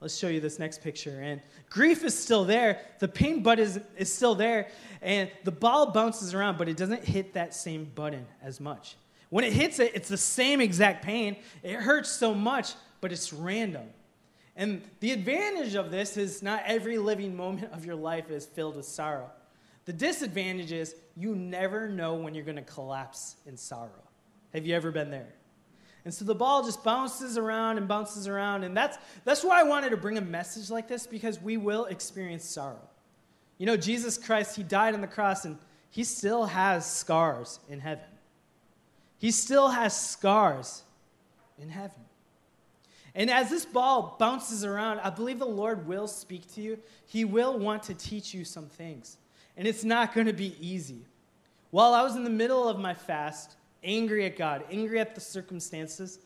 Let's 0.00 0.16
show 0.16 0.28
you 0.28 0.40
this 0.40 0.58
next 0.58 0.82
picture. 0.82 1.20
And 1.20 1.40
grief 1.70 2.04
is 2.04 2.16
still 2.16 2.44
there. 2.44 2.80
The 3.00 3.08
pain 3.08 3.42
button 3.42 3.64
is, 3.64 3.80
is 3.96 4.12
still 4.12 4.34
there. 4.34 4.68
And 5.02 5.30
the 5.44 5.50
ball 5.50 5.90
bounces 5.90 6.34
around, 6.34 6.56
but 6.56 6.68
it 6.68 6.76
doesn't 6.76 7.04
hit 7.04 7.34
that 7.34 7.54
same 7.54 7.90
button 7.94 8.26
as 8.42 8.60
much. 8.60 8.96
When 9.30 9.44
it 9.44 9.52
hits 9.52 9.78
it, 9.78 9.92
it's 9.94 10.08
the 10.08 10.16
same 10.16 10.60
exact 10.60 11.04
pain. 11.04 11.36
It 11.62 11.74
hurts 11.74 12.10
so 12.10 12.32
much, 12.32 12.74
but 13.00 13.12
it's 13.12 13.32
random. 13.32 13.88
And 14.56 14.82
the 15.00 15.12
advantage 15.12 15.74
of 15.74 15.90
this 15.90 16.16
is 16.16 16.42
not 16.42 16.62
every 16.64 16.98
living 16.98 17.36
moment 17.36 17.72
of 17.72 17.84
your 17.84 17.94
life 17.94 18.30
is 18.30 18.46
filled 18.46 18.76
with 18.76 18.86
sorrow. 18.86 19.30
The 19.84 19.92
disadvantage 19.92 20.72
is 20.72 20.94
you 21.16 21.34
never 21.34 21.88
know 21.88 22.14
when 22.14 22.34
you're 22.34 22.44
going 22.44 22.56
to 22.56 22.62
collapse 22.62 23.36
in 23.46 23.56
sorrow. 23.56 24.02
Have 24.52 24.66
you 24.66 24.74
ever 24.74 24.90
been 24.90 25.10
there? 25.10 25.34
And 26.04 26.14
so 26.14 26.24
the 26.24 26.34
ball 26.34 26.64
just 26.64 26.84
bounces 26.84 27.36
around 27.36 27.78
and 27.78 27.86
bounces 27.86 28.28
around. 28.28 28.64
And 28.64 28.76
that's, 28.76 28.98
that's 29.24 29.44
why 29.44 29.60
I 29.60 29.64
wanted 29.64 29.90
to 29.90 29.96
bring 29.96 30.18
a 30.18 30.22
message 30.22 30.70
like 30.70 30.88
this 30.88 31.06
because 31.06 31.40
we 31.40 31.56
will 31.56 31.86
experience 31.86 32.44
sorrow. 32.44 32.88
You 33.58 33.66
know, 33.66 33.76
Jesus 33.76 34.16
Christ, 34.16 34.56
he 34.56 34.62
died 34.62 34.94
on 34.94 35.00
the 35.00 35.06
cross 35.06 35.44
and 35.44 35.58
he 35.90 36.04
still 36.04 36.46
has 36.46 36.90
scars 36.90 37.60
in 37.68 37.80
heaven. 37.80 38.04
He 39.18 39.32
still 39.32 39.68
has 39.68 39.98
scars 39.98 40.82
in 41.60 41.68
heaven. 41.68 42.00
And 43.14 43.30
as 43.30 43.50
this 43.50 43.64
ball 43.64 44.16
bounces 44.18 44.64
around, 44.64 45.00
I 45.00 45.10
believe 45.10 45.40
the 45.40 45.46
Lord 45.46 45.88
will 45.88 46.06
speak 46.06 46.54
to 46.54 46.60
you. 46.60 46.78
He 47.06 47.24
will 47.24 47.58
want 47.58 47.82
to 47.84 47.94
teach 47.94 48.32
you 48.32 48.44
some 48.44 48.66
things. 48.66 49.16
And 49.56 49.66
it's 49.66 49.82
not 49.82 50.14
going 50.14 50.28
to 50.28 50.32
be 50.32 50.54
easy. 50.60 51.00
While 51.70 51.94
I 51.94 52.02
was 52.02 52.14
in 52.14 52.22
the 52.22 52.30
middle 52.30 52.68
of 52.68 52.78
my 52.78 52.94
fast, 52.94 53.56
angry 53.82 54.26
at 54.26 54.36
God, 54.36 54.64
angry 54.70 55.00
at 55.00 55.14
the 55.14 55.20
circumstances, 55.20 56.18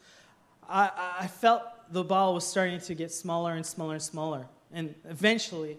I, 0.69 0.91
I 1.21 1.27
felt 1.27 1.63
the 1.91 2.05
ball 2.05 2.35
was 2.35 2.47
starting 2.47 2.81
to 2.81 2.95
get 2.95 3.13
smaller 3.13 3.53
and 3.53 3.65
smaller 3.65 3.95
and 3.95 4.03
smaller. 4.03 4.47
And 4.73 4.95
eventually, 5.09 5.77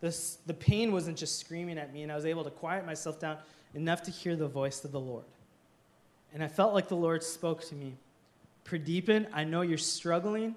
this, 0.00 0.38
the 0.46 0.54
pain 0.54 0.92
wasn't 0.92 1.16
just 1.16 1.38
screaming 1.38 1.78
at 1.78 1.92
me, 1.92 2.02
and 2.02 2.10
I 2.10 2.16
was 2.16 2.26
able 2.26 2.44
to 2.44 2.50
quiet 2.50 2.84
myself 2.84 3.20
down 3.20 3.38
enough 3.74 4.02
to 4.02 4.10
hear 4.10 4.34
the 4.34 4.48
voice 4.48 4.84
of 4.84 4.92
the 4.92 5.00
Lord. 5.00 5.24
And 6.34 6.42
I 6.42 6.48
felt 6.48 6.74
like 6.74 6.88
the 6.88 6.96
Lord 6.96 7.22
spoke 7.22 7.62
to 7.66 7.74
me 7.74 7.96
Pradeepan, 8.64 9.26
I 9.32 9.44
know 9.44 9.62
you're 9.62 9.78
struggling 9.78 10.54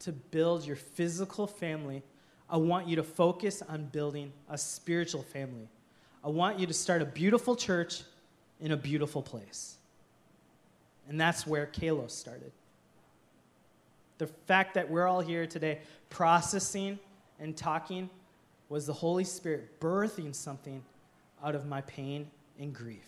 to 0.00 0.12
build 0.12 0.64
your 0.64 0.76
physical 0.76 1.46
family. 1.46 2.02
I 2.48 2.56
want 2.56 2.86
you 2.86 2.96
to 2.96 3.02
focus 3.02 3.62
on 3.68 3.86
building 3.86 4.32
a 4.48 4.56
spiritual 4.56 5.22
family. 5.22 5.68
I 6.24 6.28
want 6.28 6.58
you 6.58 6.66
to 6.66 6.74
start 6.74 7.02
a 7.02 7.04
beautiful 7.04 7.56
church 7.56 8.02
in 8.60 8.72
a 8.72 8.76
beautiful 8.76 9.22
place. 9.22 9.76
And 11.08 11.20
that's 11.20 11.46
where 11.46 11.66
Kalos 11.66 12.10
started. 12.10 12.52
The 14.18 14.26
fact 14.26 14.74
that 14.74 14.90
we're 14.90 15.06
all 15.06 15.20
here 15.20 15.46
today 15.46 15.80
processing 16.10 16.98
and 17.38 17.56
talking 17.56 18.10
was 18.68 18.86
the 18.86 18.92
Holy 18.92 19.24
Spirit 19.24 19.80
birthing 19.80 20.34
something 20.34 20.82
out 21.42 21.54
of 21.54 21.66
my 21.66 21.80
pain 21.82 22.30
and 22.58 22.74
grief. 22.74 23.06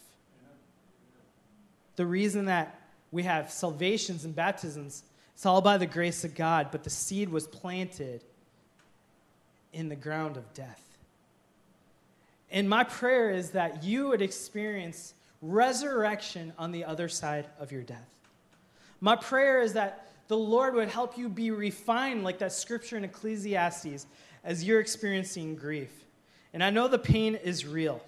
The 1.97 2.07
reason 2.07 2.47
that 2.47 2.81
we 3.11 3.25
have 3.25 3.51
salvations 3.51 4.25
and 4.25 4.35
baptisms. 4.35 5.03
It's 5.35 5.47
all 5.47 5.61
by 5.61 5.79
the 5.79 5.87
grace 5.87 6.25
of 6.25 6.35
God, 6.35 6.69
but 6.71 6.85
the 6.85 6.91
seed 6.91 7.29
was 7.29 7.47
planted 7.47 8.23
in 9.73 9.89
the 9.89 9.97
ground 9.97 10.37
of 10.37 10.53
death. 10.55 10.99
And 12.51 12.69
my 12.69 12.85
prayer 12.85 13.31
is 13.31 13.51
that 13.51 13.85
you 13.85 14.09
would 14.09 14.23
experience 14.23 15.15
resurrection 15.43 16.53
on 16.59 16.73
the 16.73 16.85
other 16.85 17.09
side 17.09 17.47
of 17.59 17.73
your 17.73 17.83
death. 17.83 18.09
My 19.01 19.17
prayer 19.17 19.63
is 19.63 19.73
that 19.75 20.09
the 20.29 20.37
Lord 20.37 20.75
would 20.75 20.89
help 20.89 21.19
you 21.19 21.29
be 21.29 21.51
refined, 21.51 22.23
like 22.23 22.39
that 22.39 22.53
scripture 22.53 22.97
in 22.97 23.05
Ecclesiastes, 23.05 24.07
as 24.45 24.65
you're 24.65 24.81
experiencing 24.81 25.57
grief. 25.57 25.91
And 26.53 26.63
I 26.63 26.71
know 26.71 26.89
the 26.89 26.99
pain 26.99 27.35
is 27.35 27.67
real. 27.67 28.03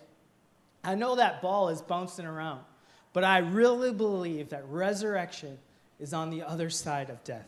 I 0.85 0.95
know 0.95 1.17
that 1.17 1.43
ball 1.43 1.69
is 1.69 1.81
bouncing 1.81 2.27
around. 2.27 2.61
But 3.13 3.25
I 3.25 3.39
really 3.39 3.93
believe 3.93 4.51
that 4.51 4.65
resurrection 4.69 5.59
is 6.01 6.13
on 6.13 6.31
the 6.31 6.43
other 6.43 6.71
side 6.71 7.11
of 7.11 7.23
death. 7.25 7.47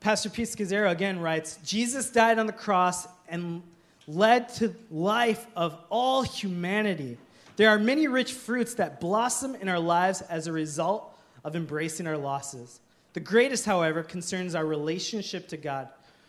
Pastor 0.00 0.28
Pete 0.28 0.48
Scazzero 0.48 0.90
again 0.90 1.18
writes 1.18 1.58
Jesus 1.64 2.10
died 2.10 2.38
on 2.38 2.46
the 2.46 2.52
cross 2.52 3.08
and 3.28 3.62
led 4.06 4.48
to 4.50 4.74
life 4.90 5.46
of 5.56 5.76
all 5.90 6.22
humanity. 6.22 7.18
There 7.56 7.70
are 7.70 7.78
many 7.78 8.06
rich 8.06 8.32
fruits 8.32 8.74
that 8.74 9.00
blossom 9.00 9.54
in 9.54 9.68
our 9.68 9.78
lives 9.78 10.20
as 10.22 10.46
a 10.46 10.52
result 10.52 11.16
of 11.42 11.56
embracing 11.56 12.06
our 12.06 12.18
losses. 12.18 12.80
The 13.14 13.20
greatest, 13.20 13.64
however, 13.64 14.02
concerns 14.02 14.54
our 14.54 14.66
relationship 14.66 15.48
to 15.48 15.56
God. 15.56 15.88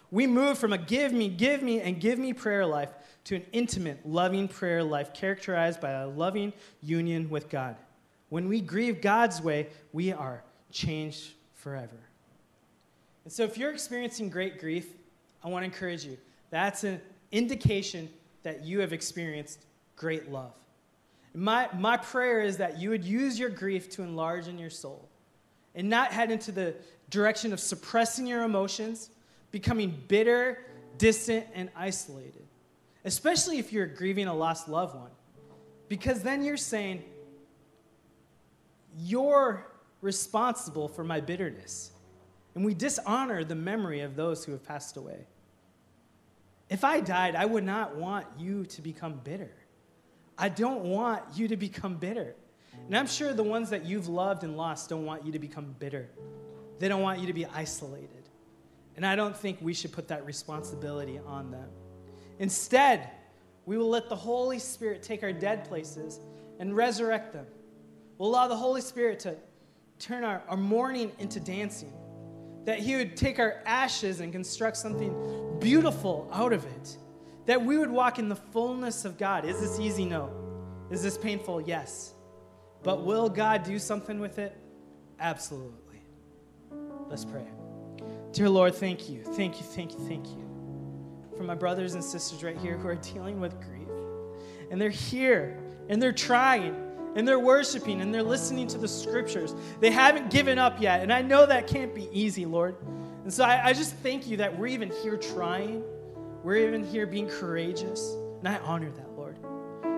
We 0.10 0.26
move 0.26 0.58
from 0.58 0.72
a 0.72 0.78
give 0.78 1.12
me, 1.12 1.28
give 1.28 1.62
me, 1.62 1.82
and 1.82 2.00
give 2.00 2.18
me 2.18 2.32
prayer 2.32 2.66
life 2.66 2.90
to 3.26 3.36
an 3.36 3.46
intimate, 3.52 4.06
loving 4.06 4.48
prayer 4.48 4.82
life 4.82 5.14
characterized 5.14 5.82
by 5.82 5.92
a 5.92 6.08
loving 6.08 6.54
union 6.82 7.30
with 7.30 7.50
God. 7.50 7.76
When 8.30 8.48
we 8.48 8.62
grieve 8.62 9.02
God's 9.02 9.42
way, 9.42 9.68
we 9.92 10.14
are 10.14 10.44
changed 10.72 11.34
forever. 11.56 11.98
And 13.26 13.34
so, 13.34 13.44
if 13.44 13.58
you're 13.58 13.74
experiencing 13.74 14.30
great 14.30 14.60
grief, 14.60 14.88
I 15.44 15.50
want 15.50 15.64
to 15.64 15.66
encourage 15.66 16.06
you. 16.06 16.18
That's 16.52 16.86
an 16.86 17.02
indication 17.34 18.08
that 18.44 18.64
you 18.64 18.80
have 18.80 18.94
experienced 18.94 19.66
great 19.98 20.32
love. 20.32 20.54
My, 21.38 21.70
my 21.78 21.98
prayer 21.98 22.42
is 22.42 22.58
that 22.58 22.80
you 22.80 22.90
would 22.90 23.04
use 23.04 23.38
your 23.38 23.50
grief 23.50 23.90
to 23.92 24.04
enlarge 24.04 24.48
in 24.48 24.58
your 24.58 24.70
soul 24.70 25.08
and 25.76 25.90
not 25.90 26.12
head 26.12 26.32
into 26.32 26.52
the 26.52 26.76
direction 27.10 27.54
of 27.54 27.60
suppressing 27.60 28.26
your 28.26 28.44
emotions, 28.44 29.10
becoming 29.52 29.96
bitter, 30.08 30.66
distant, 30.98 31.46
and 31.54 31.70
isolated 31.76 32.48
especially 33.08 33.58
if 33.58 33.72
you're 33.72 33.88
grieving 33.88 34.28
a 34.28 34.34
lost 34.34 34.68
loved 34.68 34.94
one. 34.94 35.10
Because 35.88 36.22
then 36.22 36.44
you're 36.44 36.58
saying, 36.58 37.04
You're 38.98 39.66
responsible 40.02 40.90
for 40.90 41.06
my 41.06 41.22
bitterness. 41.22 41.92
And 42.54 42.66
we 42.66 42.74
dishonor 42.74 43.44
the 43.44 43.56
memory 43.56 44.02
of 44.02 44.16
those 44.16 44.44
who 44.44 44.52
have 44.52 44.64
passed 44.64 44.98
away. 44.98 45.26
If 46.70 46.84
I 46.84 47.00
died, 47.00 47.36
I 47.36 47.46
would 47.46 47.64
not 47.64 47.96
want 47.96 48.26
you 48.38 48.66
to 48.66 48.82
become 48.82 49.22
bitter. 49.24 49.52
I 50.38 50.50
don't 50.50 50.84
want 50.84 51.24
you 51.36 51.48
to 51.48 51.58
become 51.58 51.96
bitter. 51.96 52.36
And 52.86 52.96
I'm 52.96 53.08
sure 53.08 53.34
the 53.34 53.44
ones 53.44 53.70
that 53.72 53.86
you've 53.86 54.08
loved 54.08 54.44
and 54.44 54.56
lost 54.56 54.90
don't 54.90 55.06
want 55.06 55.26
you 55.26 55.32
to 55.32 55.40
become 55.40 55.76
bitter. 55.80 56.10
They 56.80 56.88
don't 56.88 57.02
want 57.02 57.20
you 57.20 57.28
to 57.28 57.34
be 57.34 57.46
isolated. 57.46 58.30
And 58.96 59.06
I 59.06 59.16
don't 59.16 59.36
think 59.36 59.58
we 59.62 59.74
should 59.74 59.92
put 59.92 60.08
that 60.10 60.26
responsibility 60.26 61.20
on 61.26 61.52
them. 61.52 61.70
Instead, 62.40 63.10
we 63.66 63.78
will 63.78 63.90
let 63.90 64.10
the 64.10 64.16
Holy 64.16 64.60
Spirit 64.60 65.04
take 65.04 65.24
our 65.24 65.34
dead 65.34 65.68
places 65.68 66.20
and 66.60 66.76
resurrect 66.76 67.34
them. 67.34 67.46
We'll 68.18 68.30
allow 68.30 68.48
the 68.48 68.56
Holy 68.56 68.82
Spirit 68.82 69.20
to 69.22 69.36
turn 70.00 70.24
our, 70.24 70.42
our 70.48 70.58
mourning 70.58 71.12
into 71.20 71.40
dancing. 71.40 71.94
That 72.66 72.80
He 72.80 72.96
would 72.96 73.18
take 73.18 73.40
our 73.40 73.62
ashes 73.66 74.20
and 74.20 74.32
construct 74.32 74.78
something 74.78 75.58
beautiful 75.60 76.30
out 76.32 76.54
of 76.54 76.66
it. 76.66 76.98
That 77.48 77.64
we 77.64 77.78
would 77.78 77.90
walk 77.90 78.20
in 78.20 78.30
the 78.30 78.36
fullness 78.36 79.04
of 79.04 79.18
God. 79.18 79.44
Is 79.44 79.60
this 79.60 79.80
easy? 79.80 80.06
No. 80.06 80.32
Is 80.92 81.02
this 81.02 81.18
painful? 81.18 81.62
Yes. 81.62 82.14
But 82.84 83.04
will 83.04 83.30
God 83.30 83.64
do 83.64 83.80
something 83.80 84.20
with 84.20 84.38
it? 84.38 84.56
Absolutely. 85.20 86.02
Let's 87.10 87.26
pray. 87.26 87.48
Dear 88.32 88.50
Lord, 88.50 88.76
thank 88.76 89.10
you. 89.10 89.24
Thank 89.24 89.58
you, 89.58 89.66
thank 89.66 89.94
you, 89.94 90.00
thank 90.08 90.28
you 90.28 90.44
for 91.38 91.44
my 91.44 91.56
brothers 91.56 91.94
and 91.94 92.04
sisters 92.04 92.44
right 92.44 92.58
here 92.58 92.78
who 92.78 92.88
are 92.88 92.96
dealing 92.96 93.40
with 93.40 93.60
grief. 93.62 93.88
And 94.70 94.82
they're 94.82 94.90
here 94.90 95.58
and 95.88 96.02
they're 96.02 96.12
trying 96.12 96.76
and 97.16 97.28
they're 97.28 97.40
worshiping 97.40 98.02
and 98.02 98.14
they're 98.14 98.24
listening 98.24 98.68
to 98.68 98.78
the 98.78 98.88
scriptures. 98.88 99.56
They 99.80 99.92
haven't 99.92 100.30
given 100.30 100.60
up 100.60 100.82
yet. 100.82 101.02
And 101.02 101.14
I 101.14 101.22
know 101.22 101.46
that 101.46 101.68
can't 101.68 101.96
be 101.96 102.10
easy, 102.12 102.46
Lord. 102.46 102.76
And 103.24 103.34
so 103.34 103.44
I, 103.44 103.68
I 103.68 103.74
just 103.74 103.96
thank 103.98 104.28
you 104.28 104.38
that 104.38 104.58
we're 104.58 104.68
even 104.68 104.92
here 105.04 105.18
trying. 105.18 105.84
We're 106.44 106.68
even 106.68 106.86
here 106.86 107.06
being 107.06 107.28
courageous. 107.28 108.16
And 108.40 108.48
I 108.48 108.58
honor 108.58 108.92
that, 108.92 109.12
Lord. 109.18 109.38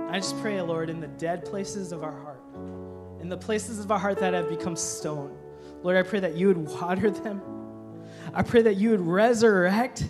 I 0.10 0.19
just 0.19 0.39
pray, 0.39 0.60
Lord, 0.62 0.89
in 0.89 0.99
the 0.99 1.08
dead 1.08 1.45
places 1.45 1.91
of 1.91 2.04
our 2.04 2.12
heart, 2.12 2.41
in 3.21 3.30
the 3.30 3.38
places 3.38 3.80
of 3.80 3.91
our 3.91 3.99
heart 3.99 4.17
that 4.19 4.34
have 4.34 4.49
become 4.49 4.75
stone, 4.75 5.38
Lord, 5.84 5.97
I 5.97 6.04
pray 6.04 6.19
that 6.19 6.36
you 6.36 6.47
would 6.47 6.58
water 6.82 7.10
them. 7.10 7.41
I 8.34 8.43
pray 8.43 8.62
that 8.63 8.75
you 8.75 8.91
would 8.91 9.02
resurrect 9.02 10.08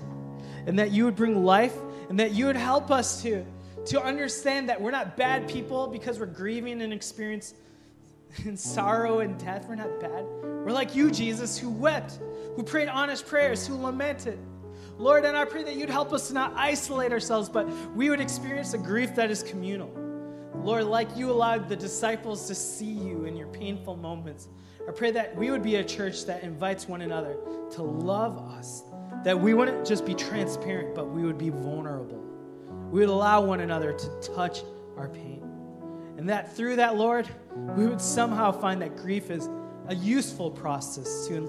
and 0.66 0.78
that 0.80 0.92
you 0.92 1.06
would 1.06 1.16
bring 1.16 1.44
life 1.44 1.76
and 2.10 2.20
that 2.20 2.32
you 2.32 2.46
would 2.46 2.56
help 2.56 2.92
us 2.92 3.22
to, 3.24 3.46
to 3.86 4.02
understand 4.02 4.70
that 4.70 4.82
we're 4.82 4.92
not 4.92 5.16
bad 5.16 5.48
people 5.48 5.88
because 5.88 6.20
we're 6.20 6.26
grieving 6.26 6.82
and 6.82 6.92
experience 6.92 7.54
and 8.46 8.60
sorrow 8.60 9.20
and 9.20 9.38
death. 9.40 9.66
We're 9.68 9.76
not 9.76 10.00
bad. 10.00 10.26
We're 10.44 10.72
like 10.72 10.96
you, 10.96 11.12
Jesus, 11.12 11.58
who 11.58 11.70
wept, 11.70 12.20
who 12.56 12.64
prayed 12.64 12.88
honest 12.88 13.26
prayers, 13.26 13.66
who 13.66 13.76
lamented. 13.76 14.40
Lord, 15.00 15.24
and 15.24 15.38
I 15.38 15.46
pray 15.46 15.64
that 15.64 15.76
you'd 15.78 15.90
help 15.90 16.12
us 16.12 16.28
to 16.28 16.34
not 16.34 16.54
isolate 16.58 17.14
ourselves, 17.14 17.48
but 17.48 17.66
we 17.96 18.10
would 18.10 18.20
experience 18.20 18.74
a 18.74 18.78
grief 18.78 19.16
that 19.16 19.32
is 19.32 19.42
communal. 19.42 19.90
Lord, 20.56 20.84
like 20.84 21.16
you 21.16 21.32
allowed 21.32 21.70
the 21.70 21.76
disciples 21.78 22.48
to 22.48 22.54
see 22.54 22.92
you 22.92 23.24
in 23.24 23.38
your 23.38 23.48
painful 23.48 23.96
moments, 23.96 24.50
I 24.86 24.92
pray 24.92 25.12
that 25.12 25.34
we 25.38 25.52
would 25.52 25.64
be 25.64 25.78
a 25.78 25.86
church 25.86 26.26
that 26.26 26.44
invites 26.44 26.90
one 26.90 27.02
another 27.02 27.38
to 27.72 27.82
love 27.82 28.40
us, 28.58 28.84
that 29.24 29.40
we 29.40 29.54
wouldn't 29.54 29.88
just 29.88 30.06
be 30.06 30.14
transparent, 30.14 30.94
but 30.94 31.10
we 31.10 31.24
would 31.24 31.38
be 31.38 31.50
vulnerable. 31.50 32.22
We 32.92 33.00
would 33.00 33.10
allow 33.10 33.40
one 33.40 33.62
another 33.62 33.94
to 33.94 34.10
touch 34.20 34.64
our 34.98 35.08
pain. 35.08 35.42
And 36.18 36.28
that 36.28 36.54
through 36.54 36.76
that, 36.76 36.98
Lord, 36.98 37.26
we 37.78 37.88
would 37.88 38.02
somehow 38.02 38.52
find 38.52 38.82
that 38.82 38.98
grief 38.98 39.32
is 39.32 39.48
a 39.88 39.96
useful 39.96 40.52
process 40.52 41.26
to 41.30 41.48